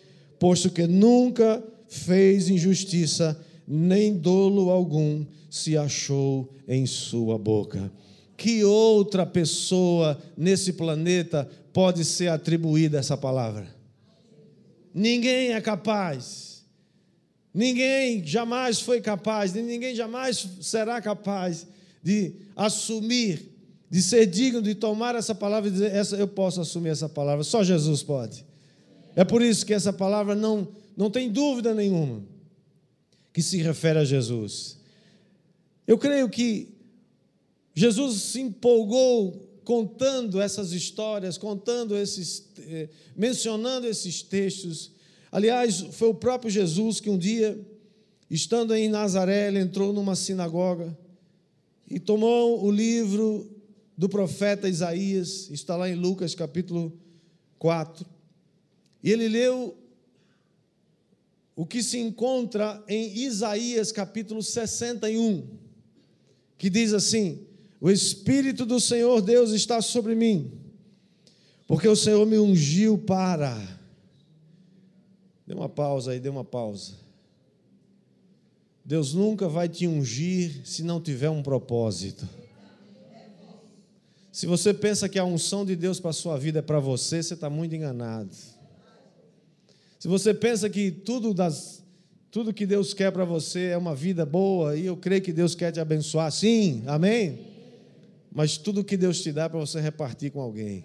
posto 0.43 0.69
que 0.69 0.85
nunca 0.85 1.63
fez 1.88 2.50
injustiça, 2.50 3.41
nem 3.65 4.17
dolo 4.17 4.69
algum 4.69 5.25
se 5.50 5.77
achou 5.77 6.53
em 6.67 6.85
sua 6.85 7.38
boca. 7.38 7.89
Que 8.35 8.62
outra 8.62 9.25
pessoa 9.25 10.21
nesse 10.35 10.73
planeta 10.73 11.50
pode 11.71 12.03
ser 12.03 12.27
atribuída 12.27 13.00
essa 13.00 13.15
palavra. 13.15 13.73
Ninguém 14.93 15.53
é 15.53 15.62
capaz. 15.62 16.65
Ninguém 17.53 18.21
jamais 18.27 18.81
foi 18.81 19.00
capaz, 19.00 19.53
ninguém 19.53 19.95
jamais 19.95 20.45
será 20.59 21.01
capaz 21.01 21.65
de 22.03 22.33
assumir, 22.53 23.50
de 23.89 24.01
ser 24.01 24.25
digno 24.25 24.62
de 24.62 24.75
tomar 24.75 25.15
essa 25.15 25.33
palavra 25.33 25.69
e 25.69 25.71
dizer: 25.71 25.95
essa, 25.95 26.17
eu 26.17 26.27
posso 26.27 26.59
assumir 26.59 26.89
essa 26.89 27.07
palavra. 27.07 27.45
Só 27.45 27.63
Jesus 27.63 28.03
pode. 28.03 28.51
É 29.15 29.24
por 29.24 29.41
isso 29.41 29.65
que 29.65 29.74
essa 29.74 29.93
palavra 29.93 30.36
não, 30.36 30.67
não 30.98 31.10
tem 31.10 31.32
dúvida 31.32 31.74
nenhuma 31.74 32.24
que 33.32 33.41
se 33.41 33.58
refere 33.58 34.00
a 34.00 34.05
Jesus. 34.05 34.77
Eu 35.88 35.98
creio 35.98 36.29
que 36.29 36.70
Jesus 37.75 38.22
se 38.22 38.41
empolgou 38.41 39.50
contando 39.63 40.39
essas 40.39 40.72
histórias, 40.72 41.38
contando 41.38 41.98
esses, 41.98 42.48
eh, 42.60 42.89
mencionando 43.15 43.88
esses 43.88 44.22
textos. 44.22 44.91
Aliás, 45.32 45.79
foi 45.91 46.10
o 46.10 46.13
próprio 46.13 46.51
Jesus 46.51 47.00
que 47.00 47.10
um 47.10 47.17
dia, 47.17 47.60
estando 48.29 48.75
em 48.75 48.88
Nazaré, 48.88 49.48
ele 49.48 49.60
entrou 49.60 49.93
numa 49.93 50.15
sinagoga 50.15 50.96
e 51.89 52.00
tomou 52.00 52.63
o 52.63 52.72
livro 52.72 53.50
do 53.98 54.10
profeta 54.10 54.70
Isaías, 54.70 55.50
está 55.50 55.75
lá 55.75 55.89
em 55.89 55.96
Lucas 55.96 56.36
capítulo 56.36 56.93
4. 57.58 58.12
E 59.03 59.12
ele 59.12 59.27
leu 59.27 59.77
o 61.55 61.65
que 61.65 61.83
se 61.83 62.00
encontra 62.00 62.83
em 62.88 63.17
Isaías 63.17 63.91
capítulo 63.91 64.41
61, 64.41 65.45
que 66.57 66.69
diz 66.69 66.93
assim: 66.93 67.45
O 67.81 67.91
Espírito 67.91 68.65
do 68.65 68.79
Senhor 68.79 69.22
Deus 69.22 69.51
está 69.51 69.81
sobre 69.81 70.15
mim, 70.15 70.51
porque 71.67 71.88
o 71.88 71.95
Senhor 71.95 72.25
me 72.25 72.39
ungiu 72.39 72.98
para. 72.98 73.55
Dê 75.45 75.53
uma 75.53 75.67
pausa 75.67 76.12
aí, 76.12 76.19
dê 76.19 76.29
uma 76.29 76.45
pausa. 76.45 76.93
Deus 78.86 79.13
nunca 79.13 79.48
vai 79.48 79.69
te 79.69 79.86
ungir 79.86 80.62
se 80.65 80.83
não 80.83 81.00
tiver 81.00 81.29
um 81.29 81.43
propósito. 81.43 82.27
Se 84.31 84.48
você 84.48 84.74
pensa 84.74 85.07
que 85.07 85.19
a 85.19 85.24
unção 85.24 85.63
de 85.63 85.75
Deus 85.75 86.00
para 86.00 86.10
a 86.10 86.13
sua 86.13 86.38
vida 86.38 86.60
é 86.60 86.62
para 86.62 86.79
você, 86.79 87.22
você 87.22 87.33
está 87.33 87.50
muito 87.50 87.75
enganado. 87.75 88.31
Se 90.03 90.10
você 90.10 90.33
pensa 90.33 90.69
que 90.69 90.91
tudo, 90.91 91.33
das, 91.33 91.81
tudo 92.29 92.53
que 92.53 92.65
Deus 92.65 92.93
quer 92.93 93.10
para 93.10 93.24
você 93.24 93.67
é 93.67 93.77
uma 93.77 93.95
vida 93.95 94.25
boa, 94.25 94.75
e 94.75 94.86
eu 94.86 94.98
creio 94.98 95.22
que 95.22 95.31
Deus 95.31 95.55
quer 95.55 95.72
te 95.72 95.79
abençoar, 95.79 96.29
sim, 96.29 96.83
amém? 96.88 97.39
Mas 98.29 98.57
tudo 98.57 98.83
que 98.83 98.98
Deus 98.98 99.22
te 99.22 99.31
dá 99.31 99.45
é 99.45 99.48
para 99.48 99.62
você 99.62 99.79
repartir 99.79 100.29
com 100.29 100.41
alguém. 100.41 100.83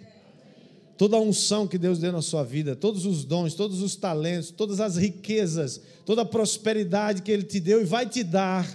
Toda 0.96 1.16
a 1.16 1.20
unção 1.20 1.66
que 1.66 1.76
Deus 1.76 1.98
deu 1.98 2.12
na 2.12 2.22
sua 2.22 2.44
vida, 2.44 2.76
todos 2.76 3.04
os 3.06 3.24
dons, 3.24 3.54
todos 3.54 3.82
os 3.82 3.96
talentos, 3.96 4.52
todas 4.52 4.78
as 4.78 4.96
riquezas, 4.96 5.80
toda 6.06 6.22
a 6.22 6.24
prosperidade 6.24 7.22
que 7.22 7.32
Ele 7.32 7.42
te 7.42 7.58
deu 7.58 7.82
e 7.82 7.84
vai 7.84 8.06
te 8.06 8.22
dar, 8.22 8.72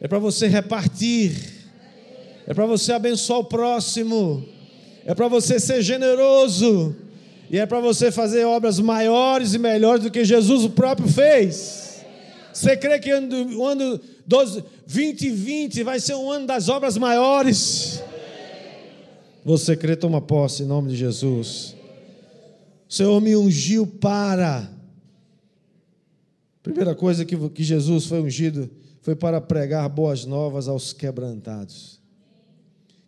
é 0.00 0.08
para 0.08 0.18
você 0.18 0.46
repartir, 0.46 1.36
é 2.46 2.54
para 2.54 2.64
você 2.64 2.92
abençoar 2.92 3.40
o 3.40 3.44
próximo, 3.44 4.42
é 5.04 5.14
para 5.14 5.28
você 5.28 5.60
ser 5.60 5.82
generoso 5.82 6.96
e 7.50 7.58
é 7.58 7.66
para 7.66 7.80
você 7.80 8.12
fazer 8.12 8.44
obras 8.44 8.78
maiores 8.78 9.54
e 9.54 9.58
melhores 9.58 10.04
do 10.04 10.10
que 10.10 10.24
Jesus 10.24 10.62
o 10.62 10.70
próprio 10.70 11.08
fez. 11.08 12.04
Você 12.52 12.76
crê 12.76 13.00
que 13.00 13.12
o 13.12 13.66
ano 13.66 14.00
2020 14.24 15.82
vai 15.82 15.98
ser 15.98 16.14
um 16.14 16.30
ano 16.30 16.46
das 16.46 16.68
obras 16.68 16.96
maiores? 16.96 18.00
Você 19.44 19.76
crê, 19.76 19.96
toma 19.96 20.20
posse 20.20 20.62
em 20.62 20.66
nome 20.66 20.90
de 20.90 20.96
Jesus. 20.96 21.74
O 22.88 22.92
Senhor 22.92 23.20
me 23.20 23.34
ungiu 23.34 23.84
para. 23.84 24.70
Primeira 26.62 26.94
coisa 26.94 27.24
que, 27.24 27.36
que 27.48 27.64
Jesus 27.64 28.06
foi 28.06 28.20
ungido 28.20 28.70
foi 29.02 29.16
para 29.16 29.40
pregar 29.40 29.88
boas 29.88 30.24
novas 30.24 30.68
aos 30.68 30.92
quebrantados. 30.92 31.98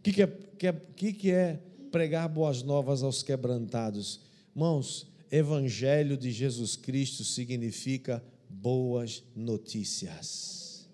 O 0.00 0.02
que, 0.02 0.20
é, 0.20 0.26
que, 0.58 0.72
que, 0.96 1.12
que 1.12 1.30
é 1.30 1.60
pregar 1.92 2.28
boas 2.28 2.64
novas 2.64 3.04
aos 3.04 3.22
quebrantados? 3.22 4.31
Irmãos, 4.54 5.06
Evangelho 5.30 6.14
de 6.14 6.30
Jesus 6.30 6.76
Cristo 6.76 7.24
significa 7.24 8.22
boas 8.50 9.24
notícias. 9.34 10.86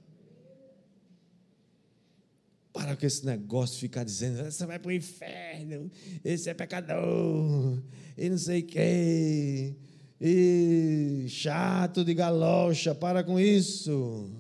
Para 2.72 2.94
com 2.94 3.04
esse 3.04 3.26
negócio 3.26 3.74
de 3.74 3.80
ficar 3.80 4.04
dizendo, 4.04 4.44
você 4.44 4.64
vai 4.64 4.78
para 4.78 4.90
o 4.90 4.92
inferno, 4.92 5.90
esse 6.24 6.48
é 6.48 6.54
pecador, 6.54 7.82
e 8.16 8.30
não 8.30 8.38
sei 8.38 8.62
quê, 8.62 9.74
e 10.20 11.26
chato 11.28 12.04
de 12.04 12.14
galocha, 12.14 12.94
para 12.94 13.24
com 13.24 13.40
isso. 13.40 14.30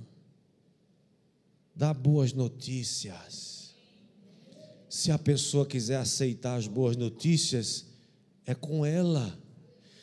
Dá 1.74 1.92
boas 1.92 2.32
notícias. 2.32 3.74
Se 4.88 5.10
a 5.10 5.18
pessoa 5.18 5.66
quiser 5.66 5.96
aceitar 5.96 6.54
as 6.54 6.68
boas 6.68 6.96
notícias, 6.96 7.87
é 8.48 8.54
com 8.54 8.84
ela. 8.84 9.38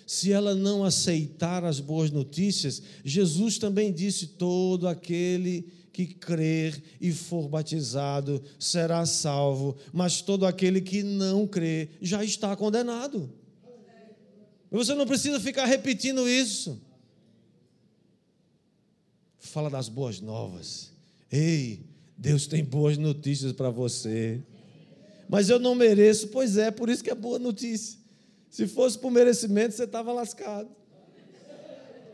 Se 0.05 0.31
ela 0.31 0.53
não 0.53 0.84
aceitar 0.84 1.65
as 1.65 1.79
boas 1.79 2.12
notícias, 2.12 2.79
Jesus 3.03 3.58
também 3.58 3.91
disse: 3.91 4.27
todo 4.27 4.88
aquele 4.88 5.67
que 5.91 6.05
crer 6.05 6.79
e 7.01 7.12
for 7.12 7.49
batizado 7.49 8.43
será 8.60 9.03
salvo, 9.08 9.75
mas 9.91 10.21
todo 10.21 10.45
aquele 10.45 10.79
que 10.79 11.01
não 11.01 11.47
crê 11.47 11.89
já 11.99 12.23
está 12.23 12.55
condenado. 12.55 13.34
Você 14.69 14.93
não 14.93 15.08
precisa 15.08 15.39
ficar 15.39 15.65
repetindo 15.65 16.29
isso. 16.29 16.79
Fala 19.39 19.71
das 19.71 19.89
boas 19.89 20.21
novas. 20.21 20.91
Ei, 21.31 21.84
Deus 22.15 22.45
tem 22.45 22.63
boas 22.63 22.95
notícias 22.95 23.53
para 23.53 23.71
você. 23.71 24.43
Mas 25.27 25.49
eu 25.49 25.58
não 25.58 25.73
mereço, 25.73 26.27
pois 26.27 26.58
é, 26.58 26.69
por 26.69 26.89
isso 26.89 27.03
que 27.03 27.10
é 27.10 27.15
boa 27.15 27.39
notícia. 27.39 28.04
Se 28.49 28.67
fosse 28.67 28.97
por 28.97 29.12
merecimento, 29.12 29.75
você 29.75 29.84
estava 29.84 30.12
lascado. 30.13 30.69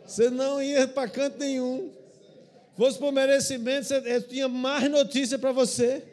Você 0.05 0.29
não 0.29 0.61
ia 0.61 0.87
para 0.87 1.07
canto 1.07 1.37
nenhum. 1.39 1.91
Se 2.71 2.77
fosse 2.77 2.99
por 2.99 3.11
merecimento, 3.11 3.87
você, 3.87 4.21
tinha 4.21 4.47
mais 4.47 4.89
notícia 4.89 5.37
para 5.37 5.51
você. 5.51 6.03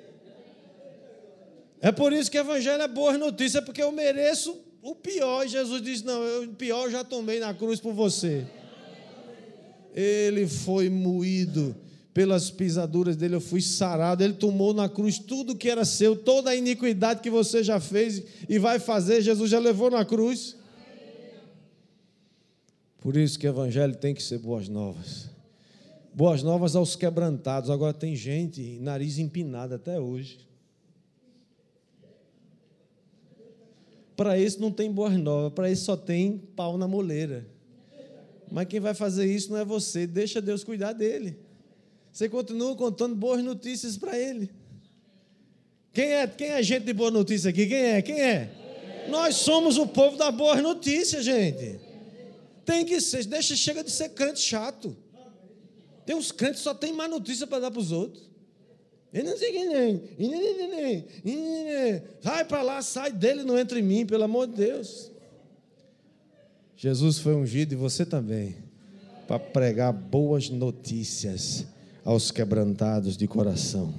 É 1.80 1.90
por 1.92 2.12
isso 2.12 2.30
que 2.30 2.38
o 2.38 2.40
evangelho 2.40 2.82
é 2.82 2.88
boa 2.88 3.16
notícia, 3.16 3.62
porque 3.62 3.82
eu 3.82 3.90
mereço 3.92 4.58
o 4.82 4.94
pior. 4.94 5.46
Jesus 5.46 5.82
disse: 5.82 6.04
Não, 6.04 6.22
eu, 6.22 6.42
o 6.44 6.54
pior 6.54 6.84
eu 6.84 6.90
já 6.90 7.04
tomei 7.04 7.40
na 7.40 7.54
cruz 7.54 7.80
por 7.80 7.92
você. 7.92 8.46
Ele 9.94 10.46
foi 10.46 10.88
moído 10.88 11.74
pelas 12.18 12.50
pisaduras 12.50 13.14
dele 13.14 13.36
eu 13.36 13.40
fui 13.40 13.62
sarado. 13.62 14.24
Ele 14.24 14.32
tomou 14.32 14.74
na 14.74 14.88
cruz 14.88 15.20
tudo 15.20 15.54
que 15.54 15.70
era 15.70 15.84
seu, 15.84 16.16
toda 16.16 16.50
a 16.50 16.56
iniquidade 16.56 17.20
que 17.20 17.30
você 17.30 17.62
já 17.62 17.78
fez 17.78 18.24
e 18.48 18.58
vai 18.58 18.80
fazer, 18.80 19.22
Jesus 19.22 19.48
já 19.48 19.60
levou 19.60 19.88
na 19.88 20.04
cruz. 20.04 20.56
Por 23.00 23.16
isso 23.16 23.38
que 23.38 23.46
o 23.46 23.50
evangelho 23.50 23.94
tem 23.94 24.16
que 24.16 24.20
ser 24.20 24.40
boas 24.40 24.68
novas. 24.68 25.30
Boas 26.12 26.42
novas 26.42 26.74
aos 26.74 26.96
quebrantados. 26.96 27.70
Agora 27.70 27.94
tem 27.94 28.16
gente, 28.16 28.80
nariz 28.80 29.20
empinado 29.20 29.76
até 29.76 30.00
hoje. 30.00 30.40
Para 34.16 34.36
esse 34.36 34.60
não 34.60 34.72
tem 34.72 34.90
boas 34.90 35.16
novas, 35.16 35.52
para 35.52 35.70
esse 35.70 35.82
só 35.82 35.96
tem 35.96 36.36
pau 36.56 36.76
na 36.76 36.88
moleira. 36.88 37.46
Mas 38.50 38.66
quem 38.66 38.80
vai 38.80 38.92
fazer 38.92 39.32
isso 39.32 39.52
não 39.52 39.58
é 39.58 39.64
você, 39.64 40.04
deixa 40.04 40.42
Deus 40.42 40.64
cuidar 40.64 40.92
dele. 40.92 41.46
Você 42.18 42.28
continua 42.28 42.74
contando 42.74 43.14
boas 43.14 43.44
notícias 43.44 43.96
para 43.96 44.18
ele. 44.18 44.50
Quem 45.92 46.14
é, 46.14 46.26
quem 46.26 46.48
é 46.48 46.60
gente 46.64 46.84
de 46.84 46.92
boa 46.92 47.12
notícia 47.12 47.48
aqui? 47.48 47.64
Quem 47.64 47.78
é? 47.78 48.02
Quem 48.02 48.20
é? 48.20 49.06
Nós 49.08 49.36
somos 49.36 49.78
o 49.78 49.86
povo 49.86 50.16
da 50.16 50.32
boa 50.32 50.60
notícia, 50.60 51.22
gente. 51.22 51.78
Tem 52.64 52.84
que 52.84 53.00
ser, 53.00 53.24
deixa, 53.24 53.54
chega 53.54 53.84
de 53.84 53.92
ser 53.92 54.08
crente 54.08 54.40
chato. 54.40 54.96
Tem 56.04 56.16
uns 56.16 56.32
crentes 56.32 56.58
que 56.58 56.64
só 56.64 56.74
tem 56.74 56.92
má 56.92 57.06
notícia 57.06 57.46
para 57.46 57.60
dar 57.60 57.70
para 57.70 57.78
os 57.78 57.92
outros. 57.92 58.28
Ele 59.12 59.30
não 59.30 59.38
sei 59.38 59.52
quem 59.52 59.68
nem. 59.68 61.04
Vai 62.20 62.44
para 62.44 62.62
lá, 62.62 62.82
sai 62.82 63.12
dele, 63.12 63.44
não 63.44 63.56
entra 63.56 63.78
em 63.78 63.82
mim, 63.82 64.04
pelo 64.04 64.24
amor 64.24 64.48
de 64.48 64.54
Deus. 64.54 65.12
Jesus 66.76 67.18
foi 67.18 67.36
ungido 67.36 67.74
e 67.74 67.76
você 67.76 68.04
também, 68.04 68.56
para 69.28 69.38
pregar 69.38 69.92
boas 69.92 70.50
notícias 70.50 71.64
aos 72.08 72.30
quebrantados 72.30 73.18
de 73.18 73.28
coração. 73.28 73.94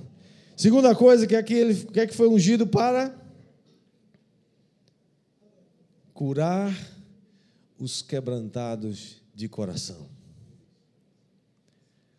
Segunda 0.57 0.95
coisa 0.95 1.27
que 1.27 1.35
aqui 1.35 1.53
ele 1.53 1.75
que, 1.75 1.99
é 1.99 2.07
que 2.07 2.15
foi 2.15 2.27
ungido 2.27 2.65
para 2.65 3.15
curar 6.11 6.75
os 7.77 8.01
quebrantados 8.01 9.17
de 9.35 9.47
coração. 9.47 10.09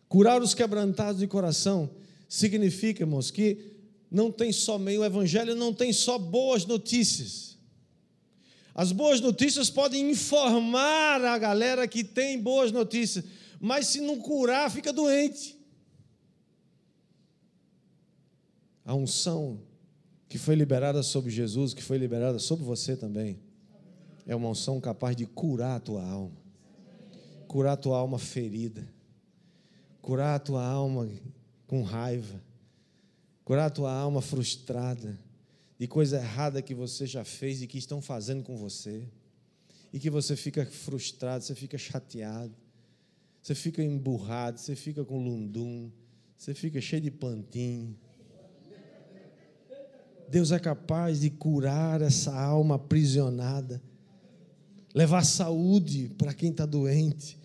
Curar 0.07 0.41
os 0.41 0.53
quebrantados 0.53 1.19
de 1.19 1.27
coração 1.27 1.89
significa, 2.25 3.03
irmãos, 3.03 3.29
que 3.29 3.57
não 4.09 4.31
tem 4.31 4.53
só 4.53 4.77
meio 4.77 5.01
o 5.01 5.05
evangelho, 5.05 5.55
não 5.55 5.73
tem 5.73 5.91
só 5.91 6.17
boas 6.17 6.65
notícias. 6.65 7.57
As 8.73 8.93
boas 8.93 9.19
notícias 9.19 9.69
podem 9.69 10.09
informar 10.09 11.21
a 11.25 11.37
galera 11.37 11.85
que 11.85 12.01
tem 12.01 12.39
boas 12.39 12.71
notícias, 12.71 13.25
mas 13.59 13.87
se 13.87 13.99
não 13.99 14.17
curar, 14.17 14.71
fica 14.71 14.93
doente. 14.93 15.59
A 18.85 18.95
unção 18.95 19.59
que 20.27 20.37
foi 20.37 20.55
liberada 20.55 21.03
sobre 21.03 21.29
Jesus, 21.29 21.73
que 21.73 21.83
foi 21.83 21.97
liberada 21.97 22.39
sobre 22.39 22.63
você 22.63 22.95
também, 22.95 23.39
é 24.25 24.35
uma 24.35 24.49
unção 24.49 24.79
capaz 24.79 25.15
de 25.15 25.25
curar 25.25 25.77
a 25.77 25.79
tua 25.79 26.03
alma, 26.03 26.37
curar 27.47 27.73
a 27.73 27.77
tua 27.77 27.97
alma 27.97 28.17
ferida, 28.17 28.87
curar 30.01 30.35
a 30.35 30.39
tua 30.39 30.65
alma 30.65 31.09
com 31.67 31.83
raiva, 31.83 32.41
curar 33.43 33.65
a 33.65 33.69
tua 33.69 33.93
alma 33.93 34.21
frustrada 34.21 35.19
de 35.77 35.87
coisa 35.87 36.17
errada 36.17 36.61
que 36.61 36.75
você 36.75 37.05
já 37.05 37.23
fez 37.23 37.61
e 37.61 37.67
que 37.67 37.77
estão 37.77 38.01
fazendo 38.01 38.43
com 38.43 38.55
você, 38.55 39.07
e 39.91 39.99
que 39.99 40.09
você 40.09 40.35
fica 40.35 40.65
frustrado, 40.65 41.43
você 41.43 41.55
fica 41.55 41.77
chateado, 41.77 42.53
você 43.41 43.55
fica 43.55 43.83
emburrado, 43.83 44.59
você 44.59 44.75
fica 44.75 45.03
com 45.03 45.21
lundum, 45.21 45.91
você 46.37 46.53
fica 46.53 46.79
cheio 46.79 47.01
de 47.01 47.11
pantinho. 47.11 47.97
Deus 50.31 50.53
é 50.53 50.59
capaz 50.59 51.19
de 51.19 51.29
curar 51.29 52.01
essa 52.01 52.33
alma 52.33 52.75
aprisionada, 52.75 53.81
levar 54.95 55.25
saúde 55.25 56.09
para 56.17 56.33
quem 56.33 56.51
está 56.51 56.65
doente. 56.65 57.37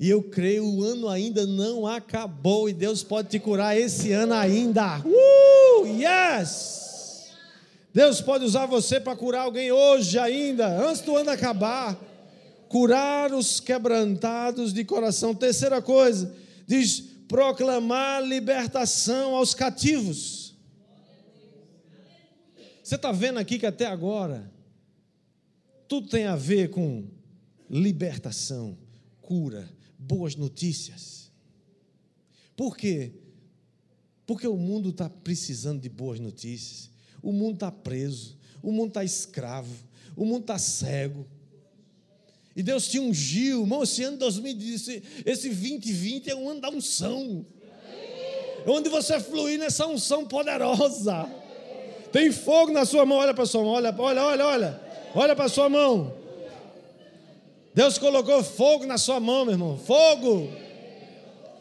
E 0.00 0.10
eu 0.10 0.20
creio 0.20 0.66
o 0.66 0.82
ano 0.82 1.08
ainda 1.08 1.46
não 1.46 1.86
acabou 1.86 2.68
e 2.68 2.72
Deus 2.72 3.04
pode 3.04 3.28
te 3.28 3.38
curar 3.38 3.78
esse 3.78 4.10
ano 4.10 4.34
ainda. 4.34 4.98
Uh, 5.04 5.86
yes! 5.86 7.30
Deus 7.94 8.20
pode 8.20 8.44
usar 8.44 8.66
você 8.66 8.98
para 8.98 9.14
curar 9.14 9.42
alguém 9.42 9.70
hoje 9.70 10.18
ainda, 10.18 10.66
antes 10.66 11.02
do 11.02 11.16
ano 11.16 11.30
acabar. 11.30 11.96
Curar 12.68 13.32
os 13.32 13.60
quebrantados 13.60 14.72
de 14.72 14.84
coração. 14.84 15.32
Terceira 15.32 15.80
coisa, 15.80 16.34
diz 16.66 17.04
proclamar 17.28 18.20
libertação 18.20 19.36
aos 19.36 19.54
cativos. 19.54 20.45
Você 22.86 22.94
está 22.94 23.10
vendo 23.10 23.40
aqui 23.40 23.58
que 23.58 23.66
até 23.66 23.84
agora, 23.84 24.48
tudo 25.88 26.06
tem 26.06 26.26
a 26.26 26.36
ver 26.36 26.70
com 26.70 27.04
libertação, 27.68 28.78
cura, 29.20 29.68
boas 29.98 30.36
notícias. 30.36 31.32
Por 32.56 32.76
quê? 32.76 33.10
Porque 34.24 34.46
o 34.46 34.56
mundo 34.56 34.90
está 34.90 35.10
precisando 35.10 35.80
de 35.80 35.88
boas 35.88 36.20
notícias. 36.20 36.88
O 37.20 37.32
mundo 37.32 37.54
está 37.54 37.72
preso, 37.72 38.38
o 38.62 38.70
mundo 38.70 38.90
está 38.90 39.02
escravo, 39.02 39.74
o 40.14 40.24
mundo 40.24 40.42
está 40.42 40.56
cego. 40.56 41.26
E 42.54 42.62
Deus 42.62 42.86
te 42.86 43.00
ungiu, 43.00 43.62
irmão, 43.62 43.82
esse 43.82 44.04
ano 44.04 44.16
2020, 44.16 45.24
esse 45.26 45.48
2020 45.48 46.30
é 46.30 46.36
um 46.36 46.50
ano 46.50 46.60
da 46.60 46.70
unção. 46.70 47.44
Onde 48.64 48.88
você 48.88 49.18
fluir 49.18 49.58
nessa 49.58 49.88
unção 49.88 50.24
poderosa. 50.24 51.45
Tem 52.16 52.32
fogo 52.32 52.72
na 52.72 52.86
sua 52.86 53.04
mão, 53.04 53.18
olha 53.18 53.34
para 53.34 53.44
sua 53.44 53.62
mão, 53.62 53.72
olha, 53.72 53.94
olha, 53.98 54.22
olha, 54.22 54.46
olha. 54.46 54.80
Olha 55.14 55.36
para 55.36 55.50
sua 55.50 55.68
mão. 55.68 56.16
Deus 57.74 57.98
colocou 57.98 58.42
fogo 58.42 58.86
na 58.86 58.96
sua 58.96 59.20
mão, 59.20 59.44
meu 59.44 59.52
irmão. 59.52 59.76
Fogo. 59.76 60.48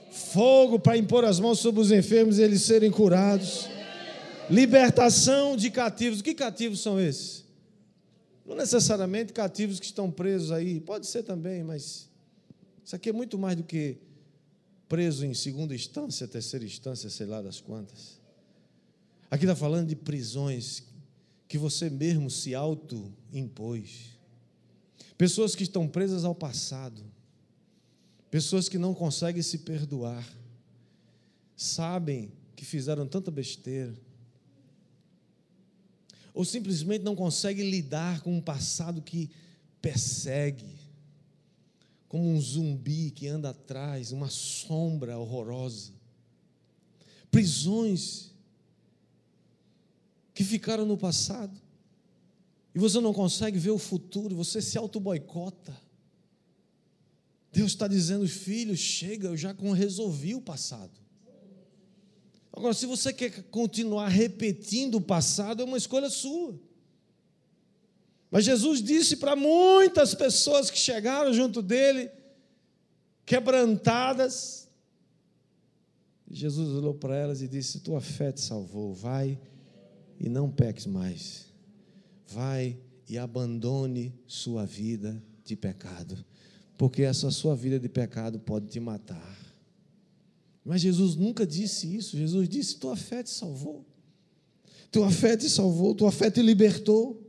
Fogo 0.10 0.80
para 0.80 0.96
impor 0.96 1.26
as 1.26 1.41
mãos 1.41 1.60
sobre 1.60 1.82
os 1.82 1.91
enfermos 1.91 2.39
e 2.39 2.41
eles 2.41 2.62
serem 2.62 2.89
curados. 2.89 3.68
Libertação 4.50 5.58
de 5.58 5.70
cativos. 5.70 6.22
Que 6.22 6.34
cativos 6.34 6.80
são 6.80 7.02
esses? 7.02 7.44
Não 8.46 8.56
necessariamente 8.56 9.34
cativos 9.34 9.78
que 9.78 9.86
estão 9.88 10.10
presos 10.10 10.54
aí, 10.54 10.80
pode 10.80 11.06
ser 11.06 11.24
também, 11.24 11.65
mas 11.65 12.10
isso 12.82 12.96
aqui 12.96 13.10
é 13.10 13.13
muito 13.13 13.38
mais 13.38 13.58
do 13.58 13.63
que 13.63 13.98
preso 14.88 15.26
em 15.26 15.34
segunda 15.34 15.76
instância, 15.76 16.26
terceira 16.26 16.63
instância, 16.63 17.10
sei 17.10 17.26
lá 17.26 17.41
das 17.41 17.60
quantas. 17.60 18.24
Aqui 19.36 19.43
está 19.43 19.54
falando 19.54 19.89
de 19.89 19.98
prisões 19.98 20.82
que 21.45 21.58
você 21.58 21.89
mesmo 21.89 22.32
se 22.32 22.56
auto-impôs. 22.56 24.17
Pessoas 25.17 25.54
que 25.54 25.63
estão 25.63 25.89
presas 25.89 26.24
ao 26.24 26.34
passado. 26.34 27.04
Pessoas 28.32 28.69
que 28.69 28.78
não 28.78 28.93
conseguem 28.93 29.41
se 29.41 29.58
perdoar. 29.58 30.26
Sabem 31.54 32.32
que 32.56 32.63
fizeram 32.63 33.06
tanta 33.06 33.30
besteira 33.30 33.93
ou 36.34 36.45
simplesmente 36.45 37.04
não 37.04 37.13
consegue 37.13 37.69
lidar 37.69 38.21
com 38.21 38.38
um 38.38 38.41
passado 38.41 39.02
que 39.02 39.30
persegue, 39.82 40.80
como 42.08 42.26
um 42.26 42.39
zumbi 42.39 43.12
que 43.12 43.28
anda 43.28 43.50
atrás, 43.50 44.13
uma 44.13 44.30
sombra 44.30 45.17
horrorosa. 45.17 45.91
Prisões 47.30 48.34
que 50.36 50.43
ficaram 50.43 50.86
no 50.86 50.98
passado. 50.98 51.60
E 52.76 52.78
você 52.78 53.00
não 53.00 53.13
consegue 53.13 53.58
ver 53.58 53.71
o 53.71 53.80
futuro, 53.80 54.36
você 54.36 54.62
se 54.62 54.78
auto-boicota. 54.78 55.76
Deus 57.54 57.71
está 57.71 57.88
dizendo, 57.88 58.28
filho, 58.28 58.76
chega, 58.76 59.30
eu 59.30 59.38
já 59.38 59.56
resolvi 59.74 60.36
o 60.36 60.41
passado. 60.41 60.91
Agora, 62.52 62.74
se 62.74 62.86
você 62.86 63.13
quer 63.13 63.43
continuar 63.43 64.10
repetindo 64.10 64.95
o 64.95 65.02
passado, 65.02 65.62
é 65.62 65.65
uma 65.65 65.78
escolha 65.78 66.10
sua. 66.10 66.60
Mas 68.30 68.43
Jesus 68.43 68.84
disse 68.84 69.15
para 69.15 69.38
muitas 69.38 70.13
pessoas 70.13 70.69
que 70.69 70.78
chegaram 70.78 71.34
junto 71.34 71.62
dele, 71.62 72.12
quebrantadas, 73.26 74.67
Jesus 76.30 76.69
olhou 76.69 76.93
para 76.93 77.15
elas 77.15 77.41
e 77.41 77.48
disse: 77.48 77.80
Tua 77.80 78.02
fé 78.02 78.34
te 78.34 78.41
salvou, 78.41 78.93
vai 78.93 79.39
e 80.19 80.30
não 80.30 80.49
peques 80.49 80.86
mais. 80.86 81.45
Vai 82.28 82.78
e 83.08 83.17
abandone 83.17 84.13
sua 84.28 84.65
vida 84.65 85.21
de 85.43 85.56
pecado, 85.56 86.17
porque 86.78 87.04
essa 87.04 87.30
sua 87.30 87.56
vida 87.56 87.80
de 87.80 87.88
pecado 87.88 88.39
pode 88.39 88.67
te 88.67 88.80
matar. 88.80 89.38
Mas 90.63 90.82
Jesus 90.82 91.15
nunca 91.15 91.45
disse 91.45 91.95
isso. 91.95 92.17
Jesus 92.17 92.49
disse: 92.49 92.78
Tua 92.78 92.95
fé 92.95 93.21
te 93.21 93.30
salvou. 93.30 93.86
Tua 94.91 95.12
fé 95.12 95.38
te 95.38 95.49
salvou, 95.49 95.93
tua 95.93 96.12
fé 96.12 96.32
te 96.32 96.41
libertou. 96.41 97.21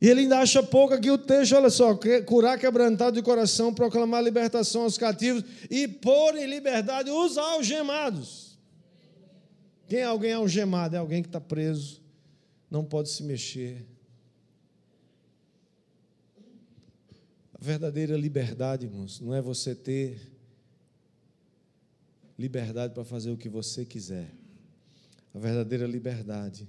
E 0.00 0.08
ele 0.08 0.22
ainda 0.22 0.38
acha 0.38 0.62
pouco 0.62 0.94
aqui 0.94 1.10
o 1.10 1.18
texto, 1.18 1.54
olha 1.54 1.68
só: 1.68 1.94
curar 2.26 2.58
quebrantado 2.58 3.16
de 3.16 3.22
coração, 3.22 3.74
proclamar 3.74 4.24
libertação 4.24 4.82
aos 4.82 4.96
cativos 4.96 5.44
e 5.70 5.86
pôr 5.86 6.36
em 6.36 6.46
liberdade 6.46 7.10
os 7.10 7.36
algemados. 7.36 8.39
Quem 9.90 9.98
é 9.98 10.04
alguém 10.04 10.32
algemado? 10.32 10.94
É 10.94 11.00
alguém 11.00 11.20
que 11.20 11.28
está 11.28 11.40
preso, 11.40 12.00
não 12.70 12.84
pode 12.84 13.08
se 13.08 13.24
mexer. 13.24 13.84
A 17.52 17.58
verdadeira 17.58 18.16
liberdade, 18.16 18.86
irmãos, 18.86 19.18
não 19.18 19.34
é 19.34 19.42
você 19.42 19.74
ter 19.74 20.30
liberdade 22.38 22.94
para 22.94 23.04
fazer 23.04 23.32
o 23.32 23.36
que 23.36 23.48
você 23.48 23.84
quiser. 23.84 24.32
A 25.34 25.40
verdadeira 25.40 25.88
liberdade 25.88 26.68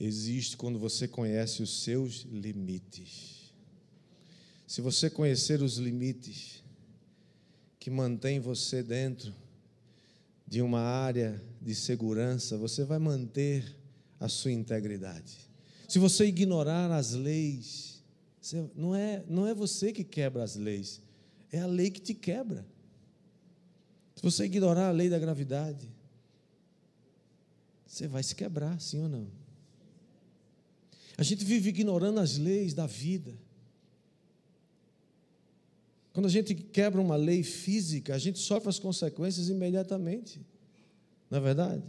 existe 0.00 0.56
quando 0.56 0.80
você 0.80 1.06
conhece 1.06 1.62
os 1.62 1.84
seus 1.84 2.22
limites. 2.22 3.54
Se 4.66 4.80
você 4.80 5.08
conhecer 5.08 5.62
os 5.62 5.76
limites 5.76 6.60
que 7.78 7.88
mantém 7.88 8.40
você 8.40 8.82
dentro 8.82 9.32
de 10.44 10.60
uma 10.60 10.80
área 10.80 11.40
de 11.64 11.74
segurança, 11.74 12.58
você 12.58 12.84
vai 12.84 12.98
manter 12.98 13.76
a 14.18 14.28
sua 14.28 14.50
integridade. 14.50 15.38
Se 15.88 15.98
você 15.98 16.26
ignorar 16.26 16.90
as 16.90 17.12
leis, 17.12 18.02
não 18.74 18.94
é, 18.94 19.24
não 19.28 19.46
é 19.46 19.54
você 19.54 19.92
que 19.92 20.02
quebra 20.02 20.42
as 20.42 20.56
leis, 20.56 21.00
é 21.50 21.60
a 21.60 21.66
lei 21.66 21.90
que 21.90 22.00
te 22.00 22.14
quebra. 22.14 22.66
Se 24.16 24.22
você 24.22 24.44
ignorar 24.44 24.88
a 24.88 24.92
lei 24.92 25.08
da 25.08 25.18
gravidade, 25.18 25.88
você 27.86 28.08
vai 28.08 28.22
se 28.22 28.34
quebrar, 28.34 28.80
sim 28.80 29.02
ou 29.02 29.08
não? 29.08 29.26
A 31.16 31.22
gente 31.22 31.44
vive 31.44 31.68
ignorando 31.68 32.18
as 32.20 32.38
leis 32.38 32.74
da 32.74 32.86
vida. 32.86 33.38
Quando 36.12 36.26
a 36.26 36.30
gente 36.30 36.54
quebra 36.54 37.00
uma 37.00 37.16
lei 37.16 37.42
física, 37.42 38.14
a 38.14 38.18
gente 38.18 38.38
sofre 38.38 38.68
as 38.68 38.78
consequências 38.78 39.48
imediatamente. 39.48 40.40
Não 41.32 41.38
é 41.38 41.40
verdade? 41.40 41.82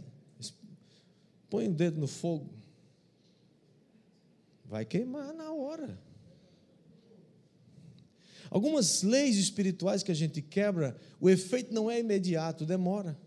Põe 1.50 1.68
o 1.68 1.74
dedo 1.74 2.00
no 2.00 2.06
fogo. 2.06 2.48
Vai 4.64 4.86
queimar 4.86 5.34
na 5.34 5.52
hora. 5.52 6.00
Algumas 8.48 9.02
leis 9.02 9.36
espirituais 9.36 10.02
que 10.02 10.10
a 10.10 10.14
gente 10.14 10.40
quebra, 10.40 10.96
o 11.20 11.28
efeito 11.28 11.74
não 11.74 11.90
é 11.90 12.00
imediato, 12.00 12.64
demora. 12.64 13.20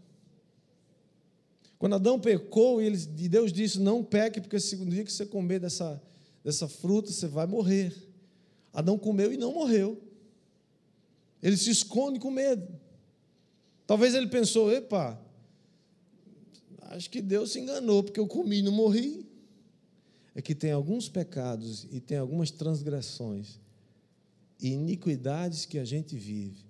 Quando 1.77 1.93
Adão 1.93 2.19
pecou 2.19 2.81
e, 2.81 2.89
Deus 3.29 3.53
disse: 3.53 3.79
Não 3.79 4.03
peque, 4.03 4.41
porque 4.41 4.59
segundo 4.59 4.89
dia 4.89 5.05
que 5.05 5.13
você 5.13 5.23
comer 5.23 5.59
dessa, 5.59 6.01
dessa 6.43 6.67
fruta, 6.67 7.11
você 7.11 7.27
vai 7.27 7.45
morrer. 7.45 7.93
Adão 8.73 8.97
comeu 8.97 9.31
e 9.31 9.37
não 9.37 9.53
morreu. 9.53 10.01
Ele 11.43 11.57
se 11.57 11.69
esconde 11.69 12.19
com 12.19 12.31
medo. 12.31 12.67
Talvez 13.85 14.15
ele 14.15 14.25
pensou: 14.25 14.71
epa, 14.71 15.26
acho 16.89 17.09
que 17.09 17.21
Deus 17.21 17.51
se 17.51 17.59
enganou, 17.59 18.03
porque 18.03 18.19
eu 18.19 18.27
comi 18.27 18.59
e 18.59 18.61
não 18.61 18.71
morri. 18.71 19.25
É 20.33 20.41
que 20.41 20.53
tem 20.53 20.71
alguns 20.71 21.09
pecados 21.09 21.87
e 21.91 21.99
tem 21.99 22.17
algumas 22.17 22.51
transgressões 22.51 23.59
e 24.59 24.69
iniquidades 24.69 25.65
que 25.65 25.79
a 25.79 25.85
gente 25.85 26.15
vive, 26.15 26.65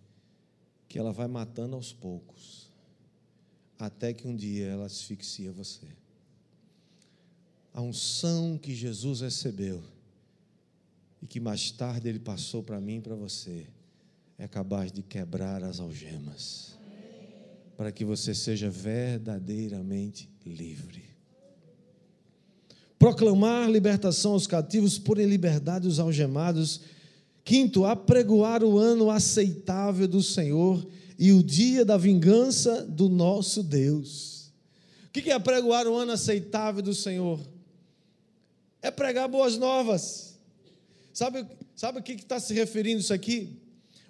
que 0.88 0.98
ela 0.98 1.12
vai 1.12 1.28
matando 1.28 1.76
aos 1.76 1.92
poucos, 1.94 2.72
até 3.78 4.14
que 4.14 4.28
um 4.28 4.36
dia 4.36 4.68
ela 4.68 4.86
asfixia 4.86 5.52
você. 5.52 5.88
A 7.74 7.82
unção 7.82 8.58
que 8.58 8.74
Jesus 8.74 9.22
recebeu 9.22 9.84
e 11.22 11.28
que 11.28 11.40
mais 11.40 11.72
tarde 11.72 12.08
ele 12.08 12.20
passou 12.20 12.64
para 12.64 12.80
mim 12.80 12.98
e 12.98 13.02
para 13.02 13.16
você 13.16 13.68
é 14.38 14.48
capaz 14.48 14.92
de 14.92 15.02
quebrar 15.02 15.64
as 15.64 15.80
algemas, 15.80 16.77
para 17.78 17.92
que 17.92 18.04
você 18.04 18.34
seja 18.34 18.72
verdadeiramente 18.72 20.28
livre. 20.44 21.04
Proclamar 22.98 23.70
libertação 23.70 24.32
aos 24.32 24.48
cativos, 24.48 24.98
pôr 24.98 25.20
em 25.20 25.28
liberdade 25.28 25.88
os 25.88 26.00
algemados. 26.00 26.82
Quinto, 27.44 27.86
apregoar 27.86 28.64
o 28.64 28.80
ano 28.80 29.12
aceitável 29.12 30.08
do 30.08 30.24
Senhor 30.24 30.86
e 31.20 31.32
o 31.32 31.44
dia 31.44 31.86
da 31.86 31.96
vingança 31.96 32.84
do 32.84 33.08
nosso 33.08 33.62
Deus. 33.62 34.52
O 35.06 35.10
que 35.12 35.30
é 35.30 35.34
apregoar 35.34 35.88
o 35.88 35.96
ano 35.96 36.12
aceitável 36.12 36.82
do 36.82 36.96
Senhor? 36.96 37.40
É 38.82 38.90
pregar 38.90 39.28
boas 39.28 39.56
novas. 39.56 40.40
Sabe, 41.14 41.46
sabe 41.76 42.00
o 42.00 42.04
que 42.04 42.14
está 42.14 42.40
se 42.40 42.56
referindo 42.56 43.02
isso 43.02 43.14
aqui? 43.14 43.67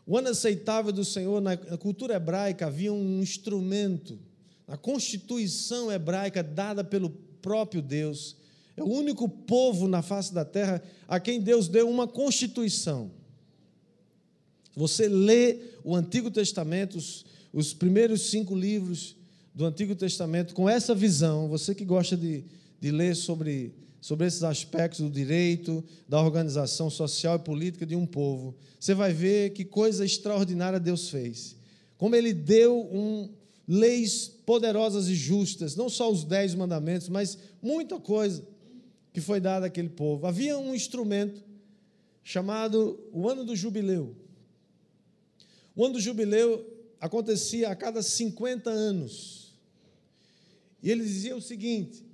O 0.08 0.17
ano 0.17 0.30
aceitável 0.30 0.93
do 0.93 1.04
Senhor, 1.04 1.41
na 1.41 1.58
cultura 1.58 2.15
hebraica, 2.15 2.67
havia 2.67 2.93
um 2.93 3.22
instrumento, 3.22 4.17
a 4.65 4.78
constituição 4.78 5.91
hebraica 5.91 6.41
dada 6.41 6.82
pelo 6.82 7.10
próprio 7.41 7.82
Deus. 7.82 8.38
É 8.78 8.82
o 8.82 8.88
único 8.88 9.28
povo 9.28 9.86
na 9.86 10.02
face 10.02 10.34
da 10.34 10.46
terra 10.46 10.82
a 11.10 11.20
quem 11.20 11.41
Deus 11.41 11.67
deu 11.67 11.89
uma 11.89 12.08
constituição. 12.08 13.12
Você 14.78 15.10
lê 15.10 15.58
o 15.84 15.93
Antigo 15.93 16.32
Testamento, 16.32 16.98
os, 16.98 17.26
os 17.52 17.74
primeiros 17.74 18.30
cinco 18.30 18.56
livros 18.56 19.17
do 19.54 19.65
Antigo 19.65 19.93
Testamento, 19.93 20.54
com 20.54 20.70
essa 20.70 20.96
visão, 20.96 21.50
você 21.50 21.76
que 21.76 21.84
gosta 21.84 22.15
de, 22.15 22.46
de 22.80 22.91
ler 22.91 23.13
sobre 23.13 23.74
sobre 23.99 24.27
esses 24.27 24.43
aspectos 24.43 25.01
do 25.01 25.10
direito, 25.10 25.83
da 26.07 26.21
organização 26.21 26.89
social 26.89 27.36
e 27.36 27.39
política 27.39 27.86
de 27.86 27.95
um 27.95 28.05
povo, 28.05 28.55
você 28.79 28.93
vai 28.93 29.12
ver 29.12 29.51
que 29.51 29.65
coisa 29.65 30.05
extraordinária 30.05 30.79
Deus 30.79 31.10
fez. 31.10 31.55
Como 31.97 32.15
Ele 32.15 32.33
deu 32.33 32.88
um, 32.91 33.29
leis 33.67 34.27
poderosas 34.45 35.07
e 35.07 35.15
justas, 35.15 35.75
não 35.75 35.89
só 35.89 36.10
os 36.10 36.23
dez 36.23 36.55
mandamentos, 36.55 37.10
mas 37.10 37.38
muita 37.62 37.99
coisa 37.99 38.47
que 39.12 39.19
foi 39.19 39.39
dada 39.39 39.65
àquele 39.65 39.89
povo. 39.89 40.25
Havia 40.25 40.57
um 40.57 40.73
instrumento 40.73 41.43
chamado 42.23 42.99
o 43.12 43.27
ano 43.27 43.43
do 43.43 43.55
jubileu. 43.55 44.15
O 45.75 45.83
ano 45.83 45.95
do 45.95 45.99
jubileu 45.99 46.65
acontecia 46.99 47.69
a 47.69 47.75
cada 47.75 48.01
50 48.01 48.69
anos. 48.69 49.55
E 50.81 50.91
ele 50.91 51.03
dizia 51.03 51.36
o 51.36 51.41
seguinte: 51.41 52.05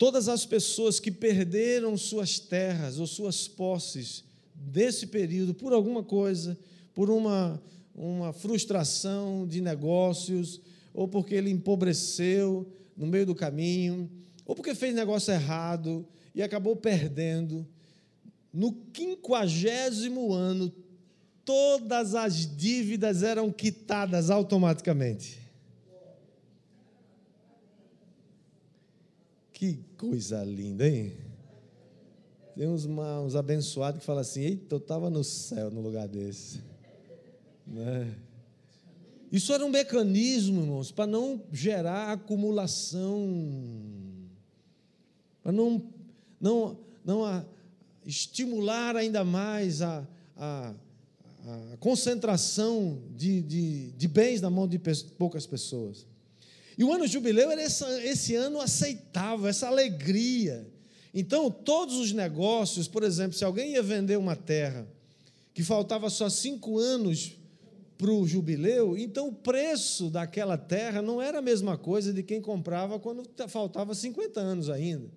Todas 0.00 0.30
as 0.30 0.46
pessoas 0.46 0.98
que 0.98 1.10
perderam 1.10 1.94
suas 1.94 2.38
terras 2.38 2.98
ou 2.98 3.06
suas 3.06 3.46
posses 3.46 4.24
desse 4.54 5.08
período 5.08 5.52
por 5.52 5.74
alguma 5.74 6.02
coisa, 6.02 6.58
por 6.94 7.10
uma, 7.10 7.62
uma 7.94 8.32
frustração 8.32 9.46
de 9.46 9.60
negócios, 9.60 10.58
ou 10.94 11.06
porque 11.06 11.34
ele 11.34 11.50
empobreceu 11.50 12.66
no 12.96 13.06
meio 13.06 13.26
do 13.26 13.34
caminho, 13.34 14.10
ou 14.46 14.54
porque 14.54 14.74
fez 14.74 14.94
negócio 14.94 15.34
errado 15.34 16.08
e 16.34 16.42
acabou 16.42 16.74
perdendo, 16.74 17.68
no 18.54 18.72
quinquagésimo 18.72 20.32
ano, 20.32 20.72
todas 21.44 22.14
as 22.14 22.46
dívidas 22.56 23.22
eram 23.22 23.52
quitadas 23.52 24.30
automaticamente. 24.30 25.39
Que 29.60 29.78
coisa 29.98 30.42
linda, 30.42 30.88
hein? 30.88 31.12
Tem 32.56 32.66
uns, 32.66 32.86
uns 32.86 33.36
abençoados 33.36 34.00
que 34.00 34.06
falam 34.06 34.22
assim: 34.22 34.40
eita, 34.40 34.74
eu 34.74 34.78
estava 34.78 35.10
no 35.10 35.22
céu 35.22 35.70
no 35.70 35.82
lugar 35.82 36.08
desse. 36.08 36.62
Né? 37.66 38.16
Isso 39.30 39.52
era 39.52 39.62
um 39.62 39.68
mecanismo, 39.68 40.62
irmãos, 40.62 40.90
para 40.90 41.06
não 41.06 41.42
gerar 41.52 42.10
acumulação, 42.12 43.12
para 45.42 45.52
não, 45.52 45.92
não, 46.40 46.78
não 47.04 47.22
a, 47.26 47.44
estimular 48.06 48.96
ainda 48.96 49.26
mais 49.26 49.82
a, 49.82 50.08
a, 50.38 50.74
a 51.44 51.76
concentração 51.76 53.02
de, 53.14 53.42
de, 53.42 53.90
de 53.90 54.08
bens 54.08 54.40
na 54.40 54.48
mão 54.48 54.66
de 54.66 54.78
poucas 55.18 55.46
pessoas. 55.46 56.06
E 56.80 56.82
o 56.82 56.90
ano 56.90 57.06
jubileu 57.06 57.50
era 57.50 57.62
esse, 57.62 57.84
esse 58.06 58.34
ano 58.34 58.58
aceitável, 58.58 59.46
essa 59.46 59.66
alegria. 59.66 60.66
Então, 61.12 61.50
todos 61.50 61.96
os 61.96 62.10
negócios, 62.10 62.88
por 62.88 63.02
exemplo, 63.02 63.36
se 63.36 63.44
alguém 63.44 63.72
ia 63.72 63.82
vender 63.82 64.16
uma 64.16 64.34
terra 64.34 64.88
que 65.52 65.62
faltava 65.62 66.08
só 66.08 66.30
cinco 66.30 66.78
anos 66.78 67.36
para 67.98 68.10
o 68.10 68.26
jubileu, 68.26 68.96
então 68.96 69.28
o 69.28 69.34
preço 69.34 70.08
daquela 70.08 70.56
terra 70.56 71.02
não 71.02 71.20
era 71.20 71.40
a 71.40 71.42
mesma 71.42 71.76
coisa 71.76 72.14
de 72.14 72.22
quem 72.22 72.40
comprava 72.40 72.98
quando 72.98 73.28
faltava 73.46 73.94
50 73.94 74.40
anos 74.40 74.70
ainda. 74.70 75.10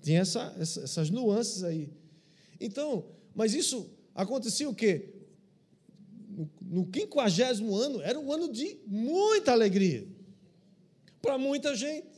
Tinha 0.00 0.20
essa, 0.20 0.54
essas 0.56 1.10
nuances 1.10 1.64
aí. 1.64 1.90
Então, 2.60 3.06
mas 3.34 3.54
isso 3.54 3.90
acontecia 4.14 4.70
o 4.70 4.74
quê? 4.74 5.21
No 6.60 6.86
quinquagésimo 6.86 7.74
ano, 7.76 8.00
era 8.02 8.18
um 8.18 8.32
ano 8.32 8.50
de 8.50 8.78
muita 8.86 9.52
alegria 9.52 10.06
para 11.20 11.38
muita 11.38 11.76
gente. 11.76 12.08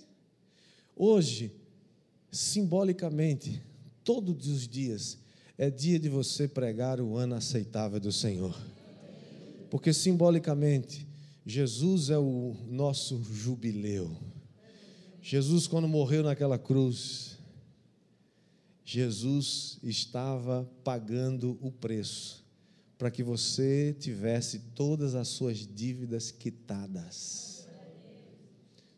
Hoje, 0.97 1.53
simbolicamente, 2.31 3.63
todos 4.03 4.47
os 4.49 4.67
dias, 4.67 5.19
é 5.59 5.71
dia 5.71 5.99
de 5.99 6.09
você 6.09 6.49
pregar 6.49 7.01
o 7.01 7.17
ano 7.17 7.35
aceitável 7.35 8.01
do 8.01 8.13
Senhor. 8.13 8.57
Porque 9.71 9.93
simbolicamente, 9.93 11.07
Jesus 11.45 12.11
é 12.11 12.19
o 12.19 12.57
nosso 12.69 13.23
jubileu. 13.23 14.17
Jesus, 15.21 15.67
quando 15.67 15.89
morreu 15.89 16.23
naquela 16.23 16.59
cruz, 16.59 17.39
Jesus 18.85 19.79
estava 19.83 20.71
pagando 20.85 21.59
o 21.61 21.71
preço 21.71 22.44
para 22.99 23.11
que 23.11 23.23
você 23.23 23.95
tivesse 23.99 24.61
todas 24.75 25.15
as 25.15 25.29
suas 25.29 25.59
dívidas 25.67 26.31
quitadas. 26.31 27.67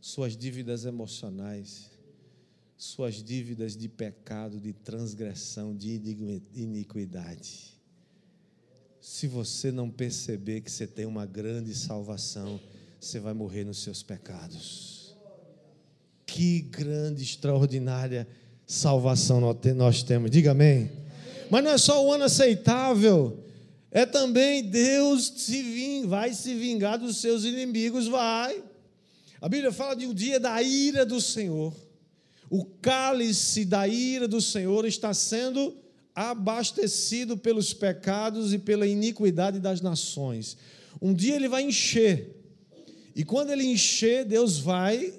Suas 0.00 0.36
dívidas 0.36 0.84
emocionais, 0.84 1.90
suas 2.76 3.22
dívidas 3.22 3.76
de 3.76 3.88
pecado, 3.88 4.60
de 4.60 4.72
transgressão, 4.72 5.74
de 5.74 6.00
iniquidade. 6.54 7.74
Se 9.00 9.26
você 9.26 9.72
não 9.72 9.90
perceber 9.90 10.60
que 10.60 10.70
você 10.70 10.86
tem 10.86 11.06
uma 11.06 11.26
grande 11.26 11.74
salvação, 11.74 12.60
você 13.00 13.18
vai 13.18 13.32
morrer 13.32 13.64
nos 13.64 13.82
seus 13.82 14.02
pecados. 14.02 15.16
Que 16.24 16.60
grande, 16.60 17.22
extraordinária 17.22 18.28
salvação 18.66 19.40
nós 19.76 20.02
temos. 20.02 20.30
Diga 20.30 20.50
amém. 20.50 20.90
Mas 21.50 21.64
não 21.64 21.70
é 21.70 21.78
só 21.78 22.04
o 22.04 22.12
ano 22.12 22.24
aceitável 22.24 23.45
é 23.96 24.04
também 24.04 24.62
Deus 24.62 25.32
se 25.38 26.02
vai 26.04 26.34
se 26.34 26.54
vingar 26.54 26.98
dos 26.98 27.16
seus 27.16 27.44
inimigos, 27.44 28.06
vai. 28.06 28.62
A 29.40 29.48
Bíblia 29.48 29.72
fala 29.72 29.96
de 29.96 30.06
um 30.06 30.12
dia 30.12 30.38
da 30.38 30.60
ira 30.60 31.06
do 31.06 31.18
Senhor. 31.18 31.74
O 32.50 32.66
cálice 32.66 33.64
da 33.64 33.88
ira 33.88 34.28
do 34.28 34.38
Senhor 34.38 34.84
está 34.84 35.14
sendo 35.14 35.74
abastecido 36.14 37.38
pelos 37.38 37.72
pecados 37.72 38.52
e 38.52 38.58
pela 38.58 38.86
iniquidade 38.86 39.60
das 39.60 39.80
nações. 39.80 40.58
Um 41.00 41.14
dia 41.14 41.34
ele 41.34 41.48
vai 41.48 41.62
encher. 41.62 42.36
E 43.14 43.24
quando 43.24 43.50
ele 43.50 43.64
encher, 43.64 44.26
Deus 44.26 44.58
vai 44.58 45.14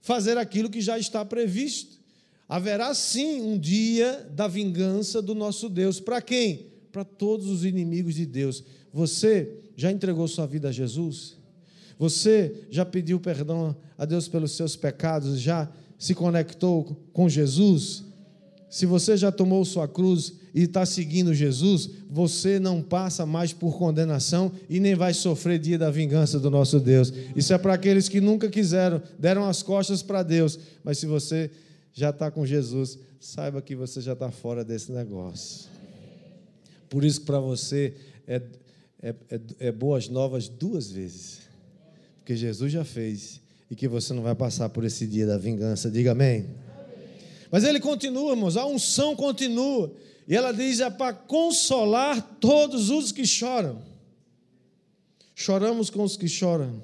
fazer 0.00 0.38
aquilo 0.38 0.70
que 0.70 0.80
já 0.80 0.96
está 0.96 1.24
previsto. 1.24 1.98
Haverá 2.48 2.94
sim 2.94 3.40
um 3.40 3.58
dia 3.58 4.30
da 4.30 4.46
vingança 4.46 5.20
do 5.20 5.34
nosso 5.34 5.68
Deus. 5.68 5.98
Para 5.98 6.22
quem? 6.22 6.67
Para 6.90 7.04
todos 7.04 7.48
os 7.48 7.64
inimigos 7.64 8.14
de 8.14 8.26
Deus. 8.26 8.64
Você 8.92 9.50
já 9.76 9.90
entregou 9.90 10.26
sua 10.26 10.46
vida 10.46 10.68
a 10.68 10.72
Jesus? 10.72 11.36
Você 11.98 12.66
já 12.70 12.84
pediu 12.84 13.18
perdão 13.18 13.76
a 13.96 14.04
Deus 14.04 14.28
pelos 14.28 14.52
seus 14.52 14.76
pecados? 14.76 15.40
Já 15.40 15.70
se 15.98 16.14
conectou 16.14 16.96
com 17.12 17.28
Jesus, 17.28 18.04
se 18.70 18.84
você 18.84 19.16
já 19.16 19.32
tomou 19.32 19.64
sua 19.64 19.88
cruz 19.88 20.34
e 20.54 20.62
está 20.64 20.84
seguindo 20.84 21.34
Jesus, 21.34 21.88
você 22.10 22.58
não 22.58 22.82
passa 22.82 23.24
mais 23.24 23.52
por 23.52 23.76
condenação 23.78 24.52
e 24.68 24.78
nem 24.78 24.94
vai 24.94 25.14
sofrer 25.14 25.58
dia 25.58 25.78
da 25.78 25.90
vingança 25.90 26.38
do 26.38 26.50
nosso 26.50 26.78
Deus. 26.78 27.12
Isso 27.34 27.52
é 27.54 27.58
para 27.58 27.74
aqueles 27.74 28.08
que 28.08 28.20
nunca 28.20 28.48
quiseram, 28.48 29.02
deram 29.18 29.44
as 29.44 29.62
costas 29.62 30.02
para 30.02 30.22
Deus. 30.22 30.58
Mas 30.84 30.98
se 30.98 31.06
você 31.06 31.50
já 31.94 32.10
está 32.10 32.30
com 32.30 32.44
Jesus, 32.44 32.98
saiba 33.18 33.62
que 33.62 33.74
você 33.74 34.02
já 34.02 34.12
está 34.12 34.30
fora 34.30 34.62
desse 34.62 34.92
negócio. 34.92 35.77
Por 36.88 37.04
isso 37.04 37.20
que 37.20 37.26
para 37.26 37.40
você 37.40 37.94
é, 38.26 38.42
é, 39.02 39.14
é, 39.30 39.40
é 39.60 39.72
boas 39.72 40.08
novas 40.08 40.48
duas 40.48 40.90
vezes. 40.90 41.40
Porque 42.18 42.36
Jesus 42.36 42.72
já 42.72 42.84
fez 42.84 43.40
e 43.70 43.76
que 43.76 43.88
você 43.88 44.12
não 44.12 44.22
vai 44.22 44.34
passar 44.34 44.68
por 44.68 44.84
esse 44.84 45.06
dia 45.06 45.26
da 45.26 45.38
vingança. 45.38 45.90
Diga 45.90 46.12
amém. 46.12 46.46
Mas 47.50 47.64
ele 47.64 47.80
continua, 47.80 48.32
irmãos, 48.32 48.56
a 48.56 48.66
unção 48.66 49.16
continua. 49.16 49.92
E 50.26 50.36
ela 50.36 50.52
diz: 50.52 50.80
é 50.80 50.90
para 50.90 51.14
consolar 51.14 52.36
todos 52.40 52.90
os 52.90 53.12
que 53.12 53.26
choram. 53.26 53.82
Choramos 55.34 55.88
com 55.88 56.02
os 56.02 56.16
que 56.16 56.28
choram, 56.28 56.82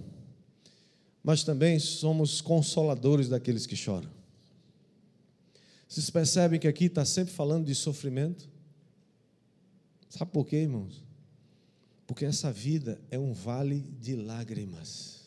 mas 1.24 1.42
também 1.42 1.78
somos 1.80 2.40
consoladores 2.40 3.28
daqueles 3.28 3.66
que 3.66 3.74
choram. 3.74 4.08
Vocês 5.88 6.08
percebem 6.08 6.60
que 6.60 6.68
aqui 6.68 6.84
está 6.84 7.04
sempre 7.04 7.34
falando 7.34 7.66
de 7.66 7.74
sofrimento? 7.74 8.48
Sabe 10.16 10.30
por 10.30 10.46
quê, 10.46 10.58
irmãos? 10.58 11.02
Porque 12.06 12.24
essa 12.24 12.52
vida 12.52 13.00
é 13.10 13.18
um 13.18 13.32
vale 13.32 13.80
de 14.00 14.14
lágrimas. 14.14 15.24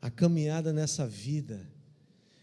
A 0.00 0.08
caminhada 0.08 0.72
nessa 0.72 1.04
vida 1.04 1.68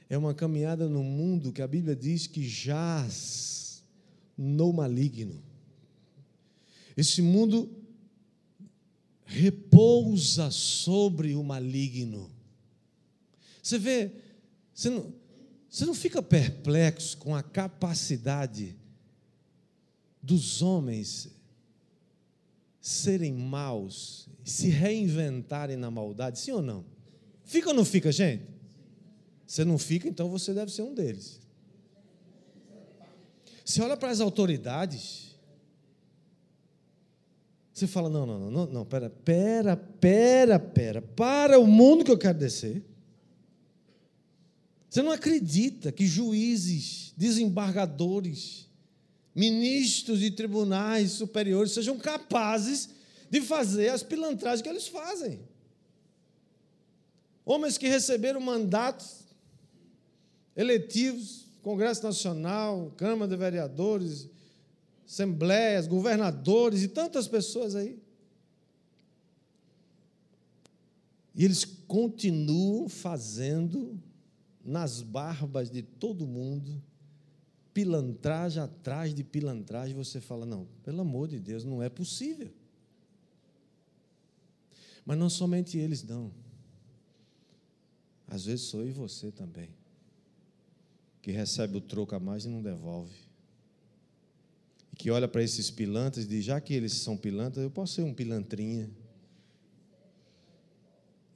é 0.09 0.17
uma 0.17 0.33
caminhada 0.33 0.89
no 0.89 1.01
mundo 1.01 1.53
que 1.53 1.61
a 1.61 1.67
Bíblia 1.67 1.95
diz 1.95 2.27
que 2.27 2.45
jaz 2.45 3.85
no 4.37 4.73
maligno. 4.73 5.41
Esse 6.97 7.21
mundo 7.21 7.71
repousa 9.23 10.51
sobre 10.51 11.35
o 11.35 11.43
maligno. 11.43 12.29
Você 13.61 13.79
vê, 13.79 14.11
você 14.73 14.89
não, 14.89 15.13
você 15.69 15.85
não 15.85 15.93
fica 15.93 16.21
perplexo 16.21 17.17
com 17.17 17.33
a 17.33 17.41
capacidade 17.41 18.75
dos 20.23 20.61
homens 20.61 21.27
serem 22.79 23.33
maus, 23.33 24.29
se 24.43 24.69
reinventarem 24.69 25.75
na 25.75 25.91
maldade, 25.91 26.39
sim 26.39 26.51
ou 26.51 26.61
não? 26.61 26.85
Fica 27.43 27.69
ou 27.69 27.75
não 27.75 27.83
fica, 27.83 28.11
gente? 28.11 28.45
Você 29.45 29.65
não 29.65 29.77
fica, 29.77 30.07
então 30.07 30.29
você 30.29 30.53
deve 30.53 30.71
ser 30.71 30.81
um 30.81 30.93
deles. 30.93 31.41
Você 33.63 33.81
olha 33.81 33.95
para 33.95 34.11
as 34.11 34.21
autoridades, 34.21 35.35
você 37.73 37.85
fala: 37.85 38.09
não, 38.09 38.25
não, 38.25 38.51
não, 38.51 38.65
não, 38.65 38.85
pera, 38.85 39.09
pera, 39.09 39.75
pera, 39.77 40.59
pera, 40.59 41.01
para 41.01 41.59
o 41.59 41.67
mundo 41.67 42.05
que 42.05 42.11
eu 42.11 42.17
quero 42.17 42.37
descer. 42.37 42.83
Você 44.89 45.01
não 45.01 45.11
acredita 45.11 45.91
que 45.91 46.05
juízes, 46.05 47.13
desembargadores, 47.17 48.69
ministros 49.35 50.19
de 50.19 50.29
tribunais 50.31 51.11
superiores 51.11 51.71
sejam 51.71 51.97
capazes 51.97 52.89
de 53.29 53.41
fazer 53.41 53.89
as 53.89 54.03
pilantragens 54.03 54.61
que 54.61 54.69
eles 54.69 54.87
fazem. 54.87 55.39
Homens 57.45 57.77
que 57.77 57.87
receberam 57.87 58.39
mandatos 58.39 59.23
eletivos, 60.55 61.45
Congresso 61.61 62.03
Nacional, 62.03 62.93
Câmara 62.95 63.29
de 63.29 63.35
Vereadores, 63.35 64.29
assembleias, 65.05 65.87
governadores 65.87 66.83
e 66.83 66.87
tantas 66.87 67.27
pessoas 67.27 67.75
aí. 67.75 67.99
E 71.35 71.43
eles 71.43 71.65
continuam 71.65 72.87
fazendo 72.87 73.99
nas 74.63 75.01
barbas 75.01 75.69
de 75.69 75.81
todo 75.81 76.27
mundo 76.27 76.81
pilantragem 77.73 78.61
atrás 78.61 79.13
de 79.13 79.23
pilantragem. 79.23 79.95
Você 79.95 80.21
fala: 80.21 80.45
não, 80.45 80.67
pelo 80.83 81.01
amor 81.01 81.27
de 81.27 81.39
Deus, 81.39 81.63
não 81.63 81.81
é 81.81 81.89
possível. 81.89 82.51
Mas 85.05 85.17
não 85.17 85.29
somente 85.29 85.77
eles, 85.77 86.03
não. 86.03 86.31
Às 88.27 88.45
vezes 88.45 88.65
sou 88.65 88.85
e 88.85 88.91
você 88.91 89.31
também 89.31 89.69
que 91.23 91.31
recebe 91.31 91.77
o 91.77 91.81
troco 91.81 92.13
a 92.13 92.19
mais 92.19 92.43
e 92.43 92.49
não 92.49 92.61
devolve. 92.61 93.15
E 94.91 94.95
que 94.97 95.09
olha 95.09 95.25
para 95.25 95.41
esses 95.41 95.71
pilantras 95.71 96.25
e 96.25 96.27
diz: 96.27 96.43
já 96.43 96.59
que 96.59 96.73
eles 96.73 96.91
são 96.91 97.15
pilantras, 97.15 97.63
eu 97.63 97.71
posso 97.71 97.93
ser 97.93 98.01
um 98.03 98.13
pilantrinha. 98.13 98.91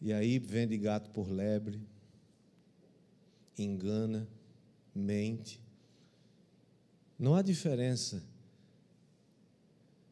E 0.01 0.11
aí 0.11 0.37
vende 0.37 0.77
gato 0.77 1.09
por 1.11 1.29
lebre, 1.29 1.79
engana, 3.57 4.27
mente. 4.93 5.59
Não 7.17 7.33
há 7.33 7.41
diferença 7.41 8.23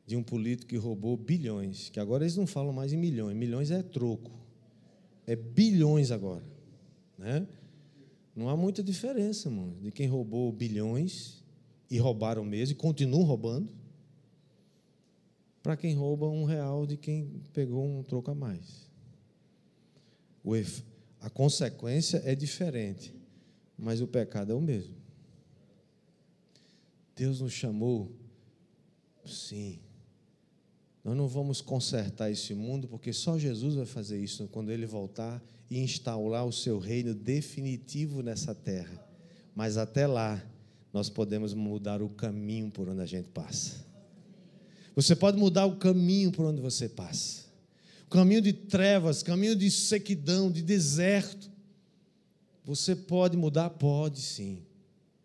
de 0.08 0.16
um 0.16 0.24
político 0.24 0.70
que 0.70 0.78
roubou 0.78 1.18
bilhões, 1.18 1.90
que 1.90 2.00
agora 2.00 2.24
eles 2.24 2.36
não 2.36 2.46
falam 2.46 2.72
mais 2.72 2.94
em 2.94 2.98
milhões, 2.98 3.36
milhões 3.36 3.72
é 3.72 3.82
troco, 3.82 4.32
é 5.26 5.36
bilhões 5.36 6.12
agora, 6.12 6.44
né? 7.18 7.48
Não 8.36 8.50
há 8.50 8.58
muita 8.58 8.84
diferença, 8.84 9.50
mano, 9.50 9.78
de 9.82 9.92
quem 9.92 10.08
roubou 10.08 10.52
bilhões 10.52 11.44
e 11.90 11.98
roubaram 11.98 12.44
mesmo 12.44 12.74
e 12.74 12.76
continuam 12.76 13.24
roubando, 13.24 13.70
para 15.64 15.76
quem 15.76 15.96
rouba 15.96 16.28
um 16.28 16.44
real 16.44 16.86
de 16.86 16.98
quem 16.98 17.42
pegou 17.54 17.88
um 17.88 18.04
troco 18.04 18.30
a 18.30 18.36
mais. 18.36 18.90
a 21.20 21.30
consequência 21.30 22.22
é 22.24 22.36
diferente, 22.36 23.16
mas 23.76 24.02
o 24.02 24.08
pecado 24.08 24.52
é 24.52 24.56
o 24.56 24.62
mesmo. 24.62 25.05
Deus 27.16 27.40
nos 27.40 27.54
chamou, 27.54 28.12
sim. 29.26 29.80
Nós 31.04 31.16
não 31.16 31.28
vamos 31.28 31.62
consertar 31.62 32.32
esse 32.32 32.54
mundo, 32.54 32.88
porque 32.88 33.14
só 33.14 33.38
Jesus 33.38 33.76
vai 33.76 33.86
fazer 33.86 34.22
isso 34.22 34.48
quando 34.52 34.72
ele 34.72 34.86
voltar 34.86 35.42
e 35.70 35.80
instaurar 35.80 36.46
o 36.46 36.52
seu 36.52 36.80
reino 36.80 37.14
definitivo 37.14 38.22
nessa 38.22 38.56
terra. 38.56 39.04
Mas 39.56 39.78
até 39.78 40.08
lá, 40.08 40.44
nós 40.92 41.10
podemos 41.10 41.54
mudar 41.54 42.02
o 42.02 42.10
caminho 42.10 42.72
por 42.72 42.90
onde 42.90 43.02
a 43.02 43.06
gente 43.06 43.30
passa. 43.30 43.86
Você 44.96 45.16
pode 45.16 45.38
mudar 45.38 45.66
o 45.66 45.76
caminho 45.76 46.32
por 46.32 46.46
onde 46.46 46.62
você 46.62 46.90
passa. 46.90 47.46
O 48.08 48.10
caminho 48.10 48.42
de 48.42 48.54
trevas, 48.54 49.22
caminho 49.22 49.56
de 49.56 49.70
sequidão, 49.70 50.52
de 50.52 50.62
deserto. 50.62 51.52
Você 52.64 52.96
pode 52.96 53.36
mudar? 53.38 53.70
Pode 53.70 54.22
sim. 54.22 54.64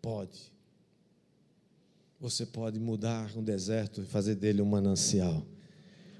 Pode. 0.01 0.51
Você 2.21 2.45
pode 2.45 2.79
mudar 2.79 3.31
um 3.35 3.41
deserto 3.41 4.01
e 4.01 4.05
fazer 4.05 4.35
dele 4.35 4.61
um 4.61 4.65
manancial. 4.65 5.43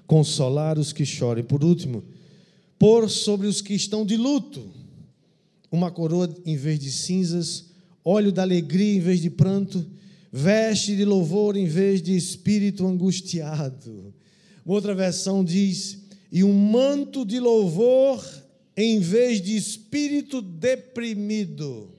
Consolar 0.04 0.76
os 0.76 0.92
que 0.92 1.06
choram. 1.06 1.38
E 1.38 1.44
por 1.44 1.62
último, 1.62 2.02
pôr 2.76 3.08
sobre 3.08 3.46
os 3.46 3.60
que 3.60 3.72
estão 3.72 4.04
de 4.04 4.16
luto 4.16 4.68
uma 5.70 5.92
coroa 5.92 6.28
em 6.44 6.56
vez 6.56 6.80
de 6.80 6.90
cinzas, 6.90 7.66
óleo 8.04 8.32
da 8.32 8.42
alegria 8.42 8.96
em 8.96 8.98
vez 8.98 9.20
de 9.20 9.30
pranto, 9.30 9.86
veste 10.32 10.96
de 10.96 11.04
louvor 11.04 11.56
em 11.56 11.66
vez 11.66 12.02
de 12.02 12.16
espírito 12.16 12.84
angustiado. 12.84 14.12
Outra 14.66 14.96
versão 14.96 15.44
diz: 15.44 16.00
e 16.32 16.42
um 16.42 16.52
manto 16.52 17.24
de 17.24 17.38
louvor 17.38 18.20
em 18.76 18.98
vez 18.98 19.40
de 19.40 19.54
espírito 19.54 20.42
deprimido. 20.42 21.92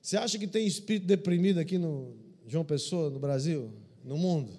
Você 0.00 0.16
acha 0.16 0.38
que 0.38 0.46
tem 0.46 0.64
espírito 0.64 1.08
deprimido 1.08 1.58
aqui 1.58 1.76
no 1.76 2.25
João 2.46 2.64
Pessoa, 2.64 3.10
no 3.10 3.18
Brasil, 3.18 3.72
no 4.04 4.16
mundo? 4.16 4.52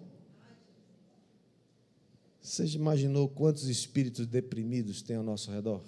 Você 2.42 2.66
imaginou 2.66 3.30
quantos 3.30 3.68
espíritos 3.68 4.26
deprimidos 4.26 5.02
tem 5.02 5.16
ao 5.16 5.24
nosso 5.24 5.52
redor? 5.52 5.82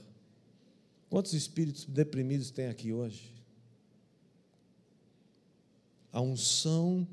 Quantos 1.09 1.33
espíritos 1.33 1.85
deprimidos 1.85 2.51
tem 2.51 2.67
aqui 2.67 2.93
hoje? 2.93 3.33
A 6.11 6.21
unção 6.21 7.07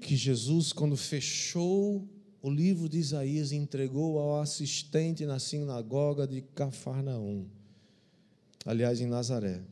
que 0.00 0.16
Jesus, 0.16 0.72
quando 0.72 0.96
fechou 0.96 2.06
o 2.40 2.50
livro 2.50 2.88
de 2.88 2.98
Isaías, 2.98 3.50
entregou 3.52 4.18
ao 4.18 4.40
assistente 4.40 5.26
na 5.26 5.38
sinagoga 5.38 6.26
de 6.26 6.40
Cafarnaum, 6.40 7.46
aliás, 8.64 9.00
em 9.00 9.06
Nazaré. 9.06 9.62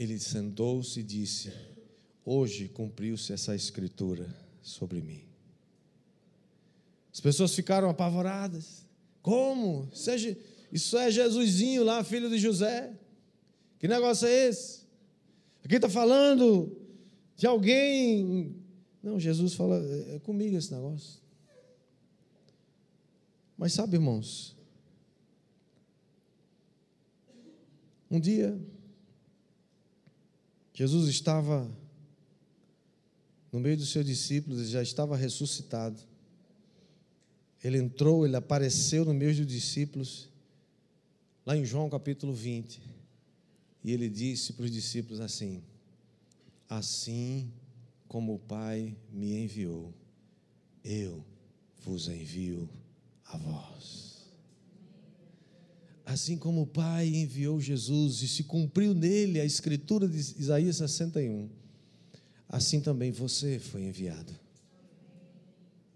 Ele 0.00 0.18
sentou-se 0.18 0.98
e 0.98 1.02
disse: 1.02 1.52
Hoje 2.24 2.68
cumpriu-se 2.68 3.34
essa 3.34 3.54
escritura 3.54 4.34
sobre 4.62 5.02
mim. 5.02 5.20
As 7.12 7.20
pessoas 7.20 7.54
ficaram 7.54 7.90
apavoradas. 7.90 8.86
Como? 9.20 9.90
Isso 10.72 10.96
é 10.96 11.10
Jesusinho 11.10 11.84
lá, 11.84 12.02
filho 12.02 12.30
de 12.30 12.38
José. 12.38 12.98
Que 13.78 13.86
negócio 13.86 14.26
é 14.26 14.48
esse? 14.48 14.86
Aqui 15.62 15.74
está 15.74 15.90
falando 15.90 16.74
de 17.36 17.46
alguém. 17.46 18.56
Não, 19.02 19.20
Jesus 19.20 19.52
fala, 19.52 19.76
é 20.14 20.18
comigo 20.20 20.56
esse 20.56 20.72
negócio. 20.72 21.20
Mas 23.58 23.74
sabe, 23.74 23.96
irmãos, 23.96 24.56
um 28.10 28.18
dia, 28.18 28.58
Jesus 30.80 31.10
estava 31.10 31.70
no 33.52 33.60
meio 33.60 33.76
dos 33.76 33.90
seus 33.90 34.06
discípulos, 34.06 34.66
já 34.70 34.80
estava 34.80 35.14
ressuscitado. 35.14 36.00
Ele 37.62 37.76
entrou, 37.76 38.24
ele 38.24 38.34
apareceu 38.34 39.04
no 39.04 39.12
meio 39.12 39.36
dos 39.36 39.46
discípulos, 39.46 40.30
lá 41.44 41.54
em 41.54 41.66
João 41.66 41.90
capítulo 41.90 42.32
20. 42.32 42.80
E 43.84 43.92
ele 43.92 44.08
disse 44.08 44.54
para 44.54 44.64
os 44.64 44.70
discípulos 44.70 45.20
assim: 45.20 45.62
Assim 46.66 47.52
como 48.08 48.36
o 48.36 48.38
Pai 48.38 48.96
me 49.12 49.36
enviou, 49.36 49.92
eu 50.82 51.22
vos 51.82 52.08
envio 52.08 52.66
a 53.26 53.36
vós. 53.36 54.09
Assim 56.10 56.36
como 56.36 56.62
o 56.62 56.66
Pai 56.66 57.06
enviou 57.06 57.60
Jesus 57.60 58.20
e 58.22 58.26
se 58.26 58.42
cumpriu 58.42 58.92
nele 58.92 59.40
a 59.40 59.44
escritura 59.44 60.08
de 60.08 60.18
Isaías 60.18 60.78
61, 60.78 61.48
assim 62.48 62.80
também 62.80 63.12
você 63.12 63.60
foi 63.60 63.84
enviado. 63.84 64.34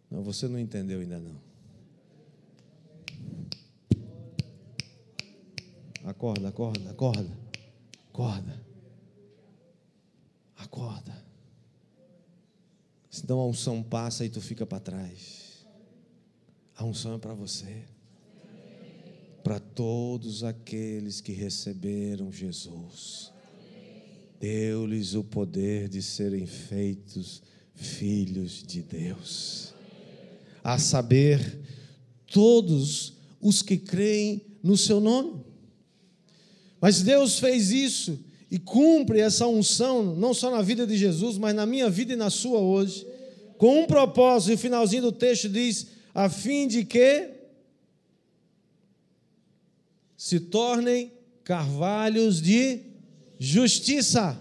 Não, 0.09 0.23
você 0.23 0.47
não 0.47 0.57
entendeu 0.57 1.01
ainda 1.01 1.19
não. 1.19 1.37
Acorda, 6.05 6.49
acorda, 6.49 6.91
acorda. 6.93 7.39
Acorda. 8.09 8.63
Acorda. 10.57 11.25
Senão 13.11 13.41
a 13.41 13.47
unção 13.49 13.83
passa 13.83 14.25
e 14.25 14.29
tu 14.29 14.41
fica 14.41 14.65
para 14.65 14.79
trás. 14.79 15.67
A 16.77 16.85
unção 16.85 17.15
é 17.15 17.19
para 17.19 17.35
você. 17.35 17.94
Para 19.45 19.61
todos 19.61 20.43
aqueles 20.43 21.21
que 21.21 21.33
receberam 21.33 22.33
Jesus. 22.33 23.31
Deu-lhes 24.41 25.15
o 25.15 25.23
poder 25.23 25.89
de 25.89 26.03
serem 26.03 26.47
feitos 26.47 27.43
filhos 27.75 28.65
de 28.67 28.83
Deus. 28.83 29.75
A 30.63 30.79
saber, 30.79 31.61
todos 32.27 33.13
os 33.41 33.61
que 33.61 33.77
creem 33.77 34.41
no 34.63 34.79
seu 34.79 34.99
nome. 34.99 35.45
Mas 36.81 37.03
Deus 37.03 37.39
fez 37.39 37.71
isso 37.71 38.19
e 38.51 38.59
cumpre 38.59 39.21
essa 39.21 39.47
unção, 39.47 40.17
não 40.17 40.33
só 40.33 40.51
na 40.51 40.63
vida 40.63 40.87
de 40.87 40.97
Jesus, 40.97 41.37
mas 41.37 41.55
na 41.55 41.67
minha 41.67 41.91
vida 41.91 42.15
e 42.15 42.17
na 42.17 42.31
sua 42.31 42.61
hoje, 42.61 43.07
com 43.59 43.83
um 43.83 43.87
propósito. 43.87 44.53
E 44.53 44.55
o 44.55 44.59
finalzinho 44.59 45.03
do 45.03 45.13
texto 45.13 45.51
diz: 45.51 45.89
a 46.15 46.31
fim 46.31 46.67
de 46.67 46.85
que 46.85 47.34
se 50.25 50.41
tornem 50.41 51.13
carvalhos 51.45 52.41
de 52.41 52.81
justiça, 53.39 54.41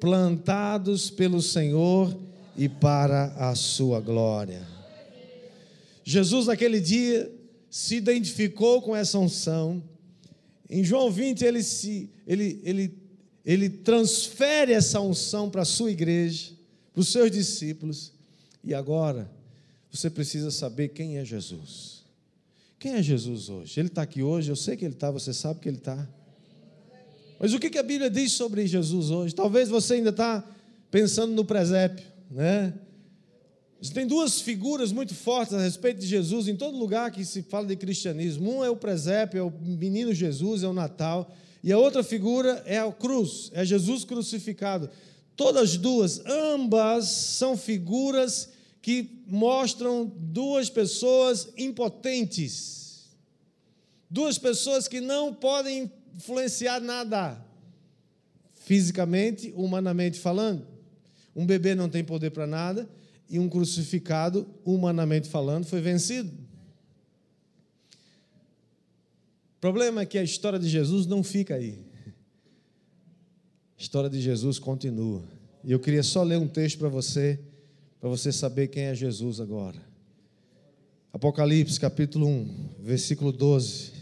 plantados 0.00 1.08
pelo 1.08 1.40
Senhor 1.40 2.18
e 2.56 2.68
para 2.68 3.26
a 3.36 3.54
sua 3.54 4.00
glória. 4.00 4.66
Jesus, 6.02 6.48
naquele 6.48 6.80
dia, 6.80 7.32
se 7.70 7.94
identificou 7.94 8.82
com 8.82 8.96
essa 8.96 9.20
unção 9.20 9.80
em 10.68 10.82
João 10.82 11.12
20, 11.12 11.44
ele, 11.44 11.62
se, 11.62 12.10
ele, 12.26 12.60
ele, 12.64 12.98
ele 13.44 13.70
transfere 13.70 14.72
essa 14.72 15.00
unção 15.00 15.48
para 15.48 15.62
a 15.62 15.64
sua 15.64 15.92
igreja, 15.92 16.54
para 16.92 17.02
os 17.02 17.06
seus 17.06 17.30
discípulos. 17.30 18.12
E 18.64 18.74
agora, 18.74 19.30
você 19.92 20.10
precisa 20.10 20.50
saber 20.50 20.88
quem 20.88 21.18
é 21.18 21.24
Jesus. 21.24 21.99
Quem 22.80 22.94
é 22.94 23.02
Jesus 23.02 23.50
hoje? 23.50 23.78
Ele 23.78 23.88
está 23.88 24.00
aqui 24.00 24.22
hoje, 24.22 24.50
eu 24.50 24.56
sei 24.56 24.74
que 24.74 24.86
ele 24.86 24.94
está, 24.94 25.10
você 25.10 25.34
sabe 25.34 25.60
que 25.60 25.68
ele 25.68 25.76
está. 25.76 26.08
Mas 27.38 27.52
o 27.52 27.58
que 27.58 27.76
a 27.76 27.82
Bíblia 27.82 28.08
diz 28.08 28.32
sobre 28.32 28.66
Jesus 28.66 29.10
hoje? 29.10 29.34
Talvez 29.34 29.68
você 29.68 29.94
ainda 29.94 30.08
está 30.08 30.42
pensando 30.90 31.34
no 31.34 31.44
presépio, 31.44 32.06
né? 32.30 32.72
Tem 33.92 34.06
duas 34.06 34.40
figuras 34.40 34.92
muito 34.92 35.14
fortes 35.14 35.52
a 35.52 35.60
respeito 35.60 36.00
de 36.00 36.06
Jesus 36.06 36.48
em 36.48 36.56
todo 36.56 36.78
lugar 36.78 37.10
que 37.10 37.22
se 37.22 37.42
fala 37.42 37.66
de 37.66 37.76
cristianismo. 37.76 38.50
Um 38.50 38.64
é 38.64 38.70
o 38.70 38.76
presépio, 38.76 39.38
é 39.38 39.42
o 39.42 39.50
menino 39.50 40.14
Jesus, 40.14 40.62
é 40.62 40.66
o 40.66 40.72
Natal. 40.72 41.30
E 41.62 41.70
a 41.70 41.78
outra 41.78 42.02
figura 42.02 42.62
é 42.64 42.78
a 42.78 42.90
cruz, 42.90 43.50
é 43.52 43.62
Jesus 43.62 44.04
crucificado. 44.04 44.88
Todas 45.36 45.76
duas, 45.76 46.22
ambas 46.24 47.04
são 47.08 47.58
figuras 47.58 48.48
que 48.82 49.22
mostram 49.26 50.06
duas 50.06 50.70
pessoas 50.70 51.48
impotentes. 51.56 53.10
Duas 54.08 54.38
pessoas 54.38 54.88
que 54.88 55.00
não 55.00 55.32
podem 55.32 55.90
influenciar 56.16 56.80
nada, 56.80 57.44
fisicamente, 58.54 59.52
humanamente 59.54 60.18
falando. 60.18 60.66
Um 61.34 61.46
bebê 61.46 61.74
não 61.74 61.88
tem 61.88 62.02
poder 62.02 62.30
para 62.30 62.46
nada 62.46 62.88
e 63.28 63.38
um 63.38 63.48
crucificado, 63.48 64.48
humanamente 64.64 65.28
falando, 65.28 65.64
foi 65.64 65.80
vencido. 65.80 66.30
O 69.56 69.60
problema 69.60 70.02
é 70.02 70.06
que 70.06 70.18
a 70.18 70.22
história 70.22 70.58
de 70.58 70.68
Jesus 70.68 71.06
não 71.06 71.22
fica 71.22 71.54
aí. 71.54 71.78
A 73.78 73.80
história 73.80 74.10
de 74.10 74.20
Jesus 74.20 74.58
continua. 74.58 75.22
E 75.62 75.70
eu 75.70 75.78
queria 75.78 76.02
só 76.02 76.22
ler 76.22 76.38
um 76.38 76.48
texto 76.48 76.78
para 76.78 76.88
você, 76.88 77.38
para 78.00 78.08
você 78.08 78.32
saber 78.32 78.68
quem 78.68 78.84
é 78.84 78.94
Jesus 78.94 79.40
agora. 79.40 79.76
Apocalipse, 81.12 81.78
capítulo 81.78 82.26
1, 82.26 82.68
versículo 82.80 83.30
12. 83.30 83.92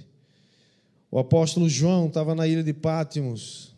O 1.11 1.18
apóstolo 1.18 1.68
João 1.68 2.07
estava 2.07 2.34
na 2.34 2.46
ilha 2.46 2.62
de 2.62 2.72
Pátimos. 2.72 3.74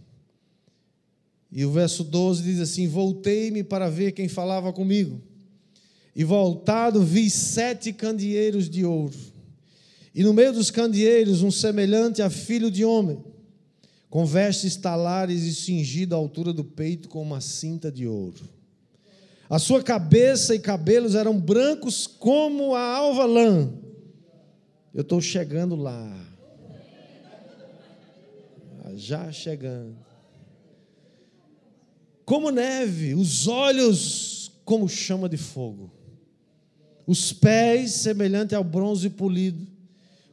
E 1.50 1.64
o 1.64 1.70
verso 1.70 2.04
12 2.04 2.42
diz 2.42 2.60
assim: 2.60 2.86
Voltei-me 2.86 3.64
para 3.64 3.88
ver 3.88 4.12
quem 4.12 4.28
falava 4.28 4.72
comigo. 4.72 5.22
E 6.14 6.22
voltado 6.22 7.02
vi 7.02 7.30
sete 7.30 7.92
candeeiros 7.92 8.68
de 8.68 8.84
ouro. 8.84 9.16
E 10.14 10.22
no 10.22 10.34
meio 10.34 10.52
dos 10.52 10.70
candeeiros 10.70 11.42
um 11.42 11.50
semelhante 11.50 12.20
a 12.20 12.28
filho 12.28 12.70
de 12.70 12.84
homem, 12.84 13.24
com 14.10 14.26
vestes 14.26 14.76
talares 14.76 15.44
e 15.44 15.54
cingido 15.54 16.14
à 16.14 16.18
altura 16.18 16.52
do 16.52 16.64
peito 16.64 17.08
com 17.08 17.22
uma 17.22 17.40
cinta 17.40 17.90
de 17.90 18.06
ouro. 18.06 18.59
A 19.50 19.58
sua 19.58 19.82
cabeça 19.82 20.54
e 20.54 20.58
cabelos 20.58 21.14
eram 21.14 21.38
brancos 21.38 22.06
como 22.06 22.74
a 22.74 22.96
alva 22.96 23.26
lã. 23.26 23.70
Eu 24.94 25.02
estou 25.02 25.20
chegando 25.20 25.76
lá. 25.76 26.16
Já 28.94 29.30
chegando. 29.30 29.96
Como 32.24 32.50
neve, 32.50 33.14
os 33.14 33.46
olhos 33.48 34.52
como 34.64 34.88
chama 34.88 35.28
de 35.28 35.36
fogo 35.36 35.90
os 37.10 37.32
pés 37.32 37.90
semelhante 37.90 38.54
ao 38.54 38.62
bronze 38.62 39.10
polido, 39.10 39.66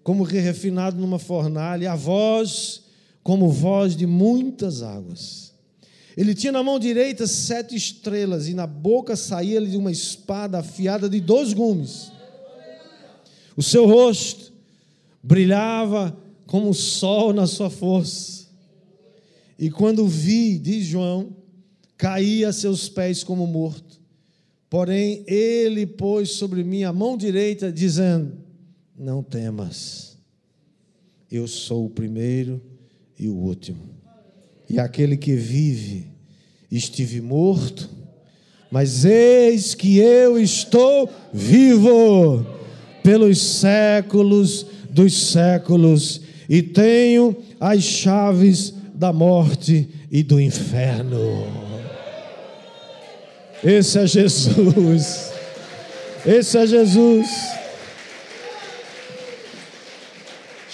como 0.03 0.27
que 0.27 0.37
refinado 0.37 0.95
numa 0.95 1.17
fornalha, 1.17 1.91
a 1.91 1.95
voz 1.95 2.83
como 3.23 3.49
voz 3.49 3.95
de 3.95 4.05
muitas 4.05 4.83
águas. 4.83 5.46
Ele 6.17 6.33
tinha 6.33 6.51
na 6.51 6.63
mão 6.63 6.79
direita 6.79 7.27
sete 7.27 7.75
estrelas, 7.75 8.47
e 8.47 8.55
na 8.55 8.65
boca 8.65 9.15
saía-lhe 9.15 9.77
uma 9.77 9.91
espada 9.91 10.57
afiada 10.57 11.07
de 11.07 11.21
dois 11.21 11.53
gumes. 11.53 12.11
O 13.55 13.61
seu 13.61 13.85
rosto 13.85 14.51
brilhava 15.21 16.17
como 16.47 16.71
o 16.71 16.73
sol 16.73 17.31
na 17.33 17.45
sua 17.45 17.69
força. 17.69 18.47
E 19.59 19.69
quando 19.69 20.07
vi, 20.07 20.57
diz 20.57 20.87
João, 20.87 21.35
caía 21.95 22.49
a 22.49 22.53
seus 22.53 22.89
pés 22.89 23.23
como 23.23 23.45
morto. 23.45 24.01
Porém, 24.71 25.23
ele 25.27 25.85
pôs 25.85 26.31
sobre 26.31 26.63
mim 26.63 26.83
a 26.83 26.91
mão 26.91 27.15
direita, 27.15 27.71
dizendo: 27.71 28.33
Não 28.97 29.21
temas, 29.21 30.17
eu 31.31 31.47
sou 31.47 31.85
o 31.85 31.89
primeiro 31.89 32.59
e 33.19 33.29
o 33.29 33.35
último. 33.35 33.96
E 34.69 34.79
aquele 34.79 35.15
que 35.15 35.33
vive, 35.33 36.07
estive 36.71 37.21
morto, 37.21 37.89
mas 38.69 39.05
eis 39.05 39.73
que 39.73 39.97
eu 39.97 40.37
estou 40.37 41.09
vivo 41.33 42.45
pelos 43.01 43.41
séculos 43.41 44.65
dos 44.89 45.31
séculos 45.31 46.21
e 46.49 46.61
tenho 46.61 47.35
as 47.59 47.83
chaves 47.83 48.73
da 48.93 49.13
morte 49.13 49.87
e 50.11 50.23
do 50.23 50.41
inferno. 50.41 51.47
Esse 53.63 53.99
é 53.99 54.07
Jesus. 54.07 55.31
Esse 56.25 56.57
é 56.57 56.67
Jesus. 56.67 57.57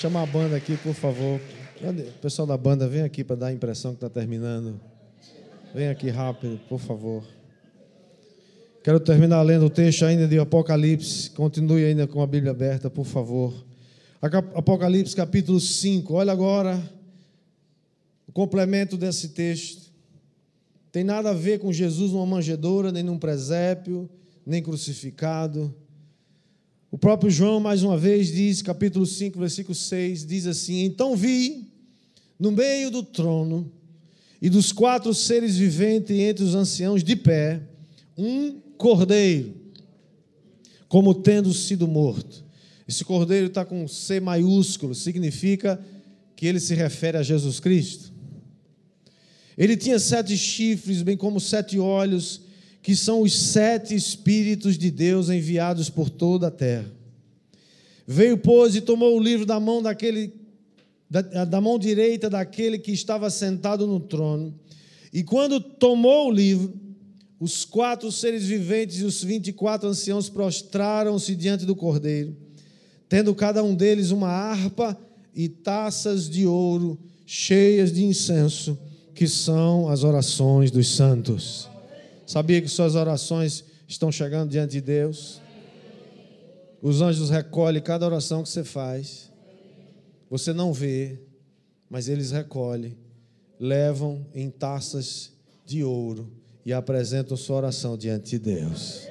chamar 0.04 0.24
a 0.24 0.26
banda 0.26 0.58
aqui, 0.58 0.76
por 0.84 0.94
favor. 0.94 1.40
O 1.86 2.20
pessoal 2.22 2.48
da 2.48 2.56
banda, 2.56 2.88
vem 2.88 3.02
aqui 3.02 3.26
para 3.26 3.36
dar 3.36 3.48
a 3.48 3.52
impressão 3.52 3.92
que 3.92 3.98
está 3.98 4.10
terminando. 4.10 4.80
Vem 5.76 5.90
aqui 5.90 6.10
rápido, 6.10 6.58
por 6.70 6.80
favor. 6.80 7.26
Quero 8.82 9.02
terminar 9.02 9.42
lendo 9.42 9.66
o 9.66 9.70
texto 9.70 10.06
ainda 10.06 10.26
de 10.26 10.40
Apocalipse. 10.40 11.30
Continue 11.32 11.84
ainda 11.84 12.08
com 12.08 12.22
a 12.22 12.28
Bíblia 12.28 12.52
aberta, 12.52 12.90
por 12.90 13.04
favor. 13.04 13.54
Apocalipse 14.22 15.14
capítulo 15.14 15.60
5. 15.60 16.14
Olha 16.14 16.32
agora 16.32 16.82
o 18.26 18.32
complemento 18.32 18.96
desse 18.96 19.30
texto. 19.30 19.92
Tem 20.90 21.04
nada 21.04 21.32
a 21.32 21.34
ver 21.34 21.60
com 21.60 21.74
Jesus 21.74 22.14
numa 22.14 22.26
manjedoura, 22.26 22.94
nem 22.94 23.04
num 23.04 23.20
presépio, 23.20 24.10
nem 24.46 24.64
crucificado. 24.64 25.76
O 26.90 26.98
próprio 26.98 27.30
João, 27.30 27.60
mais 27.60 27.84
uma 27.84 27.98
vez, 27.98 28.32
diz, 28.32 28.62
capítulo 28.62 29.06
5, 29.06 29.38
versículo 29.38 29.76
6, 29.76 30.26
diz 30.26 30.48
assim: 30.48 30.86
Então 30.86 31.14
vi, 31.14 31.73
no 32.40 32.52
meio 32.52 32.92
do 32.92 33.04
trono 33.04 33.72
e 34.42 34.50
dos 34.50 34.72
quatro 34.72 35.14
seres 35.14 35.56
viventes 35.56 36.18
entre 36.18 36.44
os 36.44 36.56
anciãos 36.56 37.04
de 37.04 37.16
pé, 37.16 37.62
um 38.18 38.60
cordeiro, 38.78 39.54
como 40.88 41.14
tendo 41.14 41.54
sido 41.54 41.88
morto. 41.88 42.44
Esse 42.88 43.06
cordeiro 43.06 43.48
está 43.48 43.64
com 43.64 43.88
C 43.88 44.20
maiúsculo, 44.20 44.94
significa 44.94 45.84
que 46.36 46.46
ele 46.46 46.60
se 46.60 46.76
refere 46.76 47.18
a 47.18 47.24
Jesus 47.24 47.60
Cristo. 47.60 48.12
Ele 49.58 49.78
tinha 49.78 50.00
sete 50.00 50.38
chifres, 50.38 51.02
bem 51.02 51.16
como 51.16 51.40
sete 51.40 51.80
olhos, 51.80 52.42
que 52.82 52.96
são 52.96 53.22
os 53.22 53.34
sete 53.34 53.96
Espíritos 53.96 54.78
de 54.78 54.92
Deus 54.92 55.30
enviados 55.30 55.90
por 55.90 56.10
toda 56.10 56.48
a 56.48 56.52
terra. 56.52 56.92
Veio, 58.06 58.38
pois, 58.38 58.76
e 58.76 58.82
tomou 58.82 59.18
o 59.18 59.24
livro 59.24 59.46
da 59.46 59.60
mão 59.60 59.82
daquele, 59.82 60.34
da, 61.10 61.46
da 61.46 61.62
mão 61.62 61.78
direita 61.78 62.30
daquele 62.30 62.80
que 62.80 62.92
estava 62.92 63.30
sentado 63.30 63.86
no 63.86 64.00
trono. 64.00 64.54
E 65.12 65.24
quando 65.24 65.60
tomou 65.60 66.30
o 66.30 66.32
livro, 66.32 66.74
os 67.40 67.66
quatro 67.66 68.12
seres 68.12 68.46
viventes 68.46 69.02
e 69.02 69.04
os 69.04 69.24
vinte 69.24 69.50
e 69.50 69.54
quatro 69.54 69.90
anciãos 69.90 70.30
prostraram-se 70.30 71.36
diante 71.36 71.66
do 71.66 71.76
cordeiro, 71.76 72.36
tendo 73.10 73.36
cada 73.36 73.64
um 73.64 73.76
deles 73.76 74.12
uma 74.12 74.30
harpa 74.30 74.98
e 75.36 75.50
taças 75.50 76.30
de 76.30 76.46
ouro 76.46 76.98
cheias 77.26 77.92
de 77.92 78.04
incenso, 78.04 78.78
que 79.14 79.28
são 79.28 79.90
as 79.90 80.04
orações 80.04 80.72
dos 80.72 80.88
santos. 80.96 81.70
Sabia 82.26 82.62
que 82.62 82.68
suas 82.68 82.96
orações 82.96 83.64
estão 83.88 84.12
chegando 84.12 84.50
diante 84.50 84.72
de 84.72 84.82
Deus? 84.82 85.42
Os 86.82 87.02
anjos 87.02 87.30
recolhem 87.30 87.82
cada 87.82 88.06
oração 88.06 88.42
que 88.42 88.50
você 88.50 88.64
faz. 88.64 89.33
Você 90.34 90.52
não 90.52 90.74
vê, 90.74 91.20
mas 91.88 92.10
eles 92.10 92.32
recolhem, 92.32 92.98
levam 93.60 94.26
em 94.34 94.50
taças 94.50 95.32
de 95.64 95.84
ouro 95.84 96.28
e 96.66 96.74
apresentam 96.74 97.38
sua 97.38 97.58
oração 97.58 97.96
diante 97.96 98.32
de 98.32 98.40
Deus. 98.40 99.02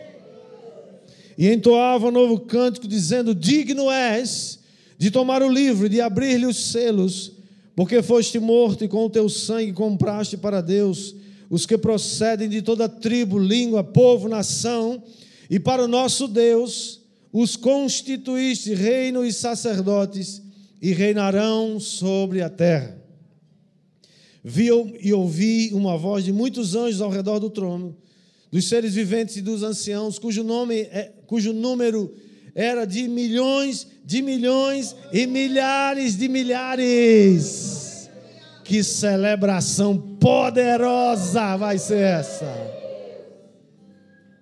E 1.38 1.48
entoava 1.48 2.08
um 2.08 2.10
novo 2.10 2.40
cântico, 2.40 2.88
dizendo: 2.88 3.36
Digno 3.36 3.88
és 3.88 4.58
de 4.98 5.12
tomar 5.12 5.44
o 5.44 5.48
livro 5.48 5.86
e 5.86 5.90
de 5.90 6.00
abrir-lhe 6.00 6.44
os 6.44 6.72
selos, 6.72 7.30
porque 7.76 8.02
foste 8.02 8.40
morto 8.40 8.82
e 8.82 8.88
com 8.88 9.06
o 9.06 9.10
teu 9.10 9.28
sangue 9.28 9.72
compraste 9.72 10.36
para 10.36 10.60
Deus 10.60 11.14
os 11.48 11.64
que 11.64 11.78
procedem 11.78 12.48
de 12.48 12.62
toda 12.62 12.88
tribo, 12.88 13.38
língua, 13.38 13.84
povo, 13.84 14.28
nação, 14.28 15.00
e 15.48 15.60
para 15.60 15.84
o 15.84 15.88
nosso 15.88 16.26
Deus 16.26 17.00
os 17.32 17.54
constituíste 17.54 18.74
reino 18.74 19.24
e 19.24 19.32
sacerdotes, 19.32 20.42
e 20.82 20.92
reinarão 20.92 21.78
sobre 21.78 22.42
a 22.42 22.50
terra. 22.50 23.00
Vi 24.42 24.66
e 25.00 25.12
ouvi 25.12 25.70
uma 25.72 25.96
voz 25.96 26.24
de 26.24 26.32
muitos 26.32 26.74
anjos 26.74 27.00
ao 27.00 27.08
redor 27.08 27.38
do 27.38 27.48
trono, 27.48 27.96
dos 28.50 28.68
seres 28.68 28.94
viventes 28.94 29.36
e 29.36 29.40
dos 29.40 29.62
anciãos, 29.62 30.18
cujo, 30.18 30.42
nome 30.42 30.80
é, 30.80 31.12
cujo 31.28 31.52
número 31.52 32.12
era 32.52 32.84
de 32.84 33.06
milhões, 33.06 33.86
de 34.04 34.20
milhões 34.20 34.96
e 35.12 35.24
milhares 35.24 36.16
de 36.18 36.28
milhares 36.28 38.10
que 38.64 38.82
celebração 38.82 39.96
poderosa 39.96 41.56
vai 41.56 41.78
ser 41.78 41.98
essa! 41.98 42.52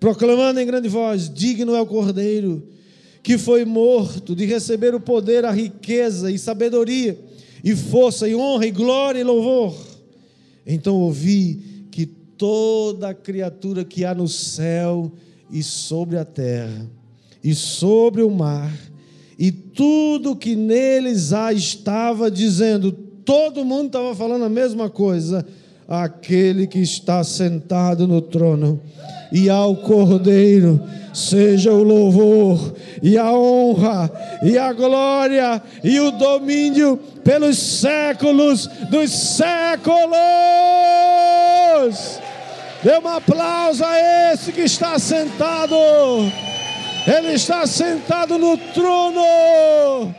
Proclamando 0.01 0.59
em 0.59 0.67
grande 0.67 0.89
voz: 0.89 1.29
Digno 1.29 1.75
é 1.75 1.81
o 1.81 1.87
Cordeiro 1.87 2.67
que 3.23 3.37
foi 3.37 3.65
morto 3.65 4.35
de 4.35 4.47
receber 4.47 4.95
o 4.95 5.01
poder, 5.01 5.45
a 5.45 5.51
riqueza 5.51 6.31
e 6.31 6.39
sabedoria, 6.39 7.19
e 7.63 7.77
força, 7.77 8.29
e 8.29 8.35
honra, 8.35 8.67
e 8.67 8.71
glória 8.71 9.21
e 9.21 9.25
louvor. 9.25 9.75
Então 10.67 10.97
ouvi 10.97 11.87
que 11.91 12.07
toda 12.07 13.13
criatura 13.13 13.85
que 13.85 14.05
há 14.05 14.15
no 14.15 14.29
céu 14.29 15.13
e 15.51 15.63
sobre 15.63 16.17
a 16.17 16.25
terra, 16.25 16.87
e 17.43 17.55
sobre 17.55 18.23
o 18.23 18.31
mar, 18.31 18.73
e 19.39 19.51
tudo 19.51 20.37
que 20.37 20.55
neles 20.55 21.33
há, 21.33 21.53
estava 21.53 22.31
dizendo: 22.31 22.93
todo 23.25 23.65
mundo 23.65 23.87
estava 23.87 24.15
falando 24.15 24.45
a 24.45 24.51
mesma 24.51 24.91
coisa. 24.91 25.47
Aquele 25.89 26.69
que 26.69 26.79
está 26.79 27.25
sentado 27.25 28.07
no 28.07 28.21
trono 28.21 28.81
e 29.33 29.49
ao 29.49 29.77
Cordeiro 29.77 30.81
seja 31.13 31.73
o 31.73 31.83
louvor 31.83 32.75
e 33.03 33.19
a 33.19 33.33
honra 33.33 34.11
e 34.43 34.57
a 34.57 34.73
glória 34.73 35.63
e 35.83 35.99
o 36.01 36.11
domínio 36.13 36.97
pelos 37.25 37.59
séculos 37.59 38.67
dos 38.91 39.11
séculos. 39.11 40.11
Dê 42.83 42.99
um 42.99 43.09
aplauso 43.09 43.85
a 43.85 44.33
esse 44.33 44.53
que 44.53 44.63
está 44.63 44.99
sentado. 44.99 45.77
Ele 47.07 47.35
está 47.35 47.67
sentado 47.67 48.39
no 48.39 48.57
trono 48.57 50.15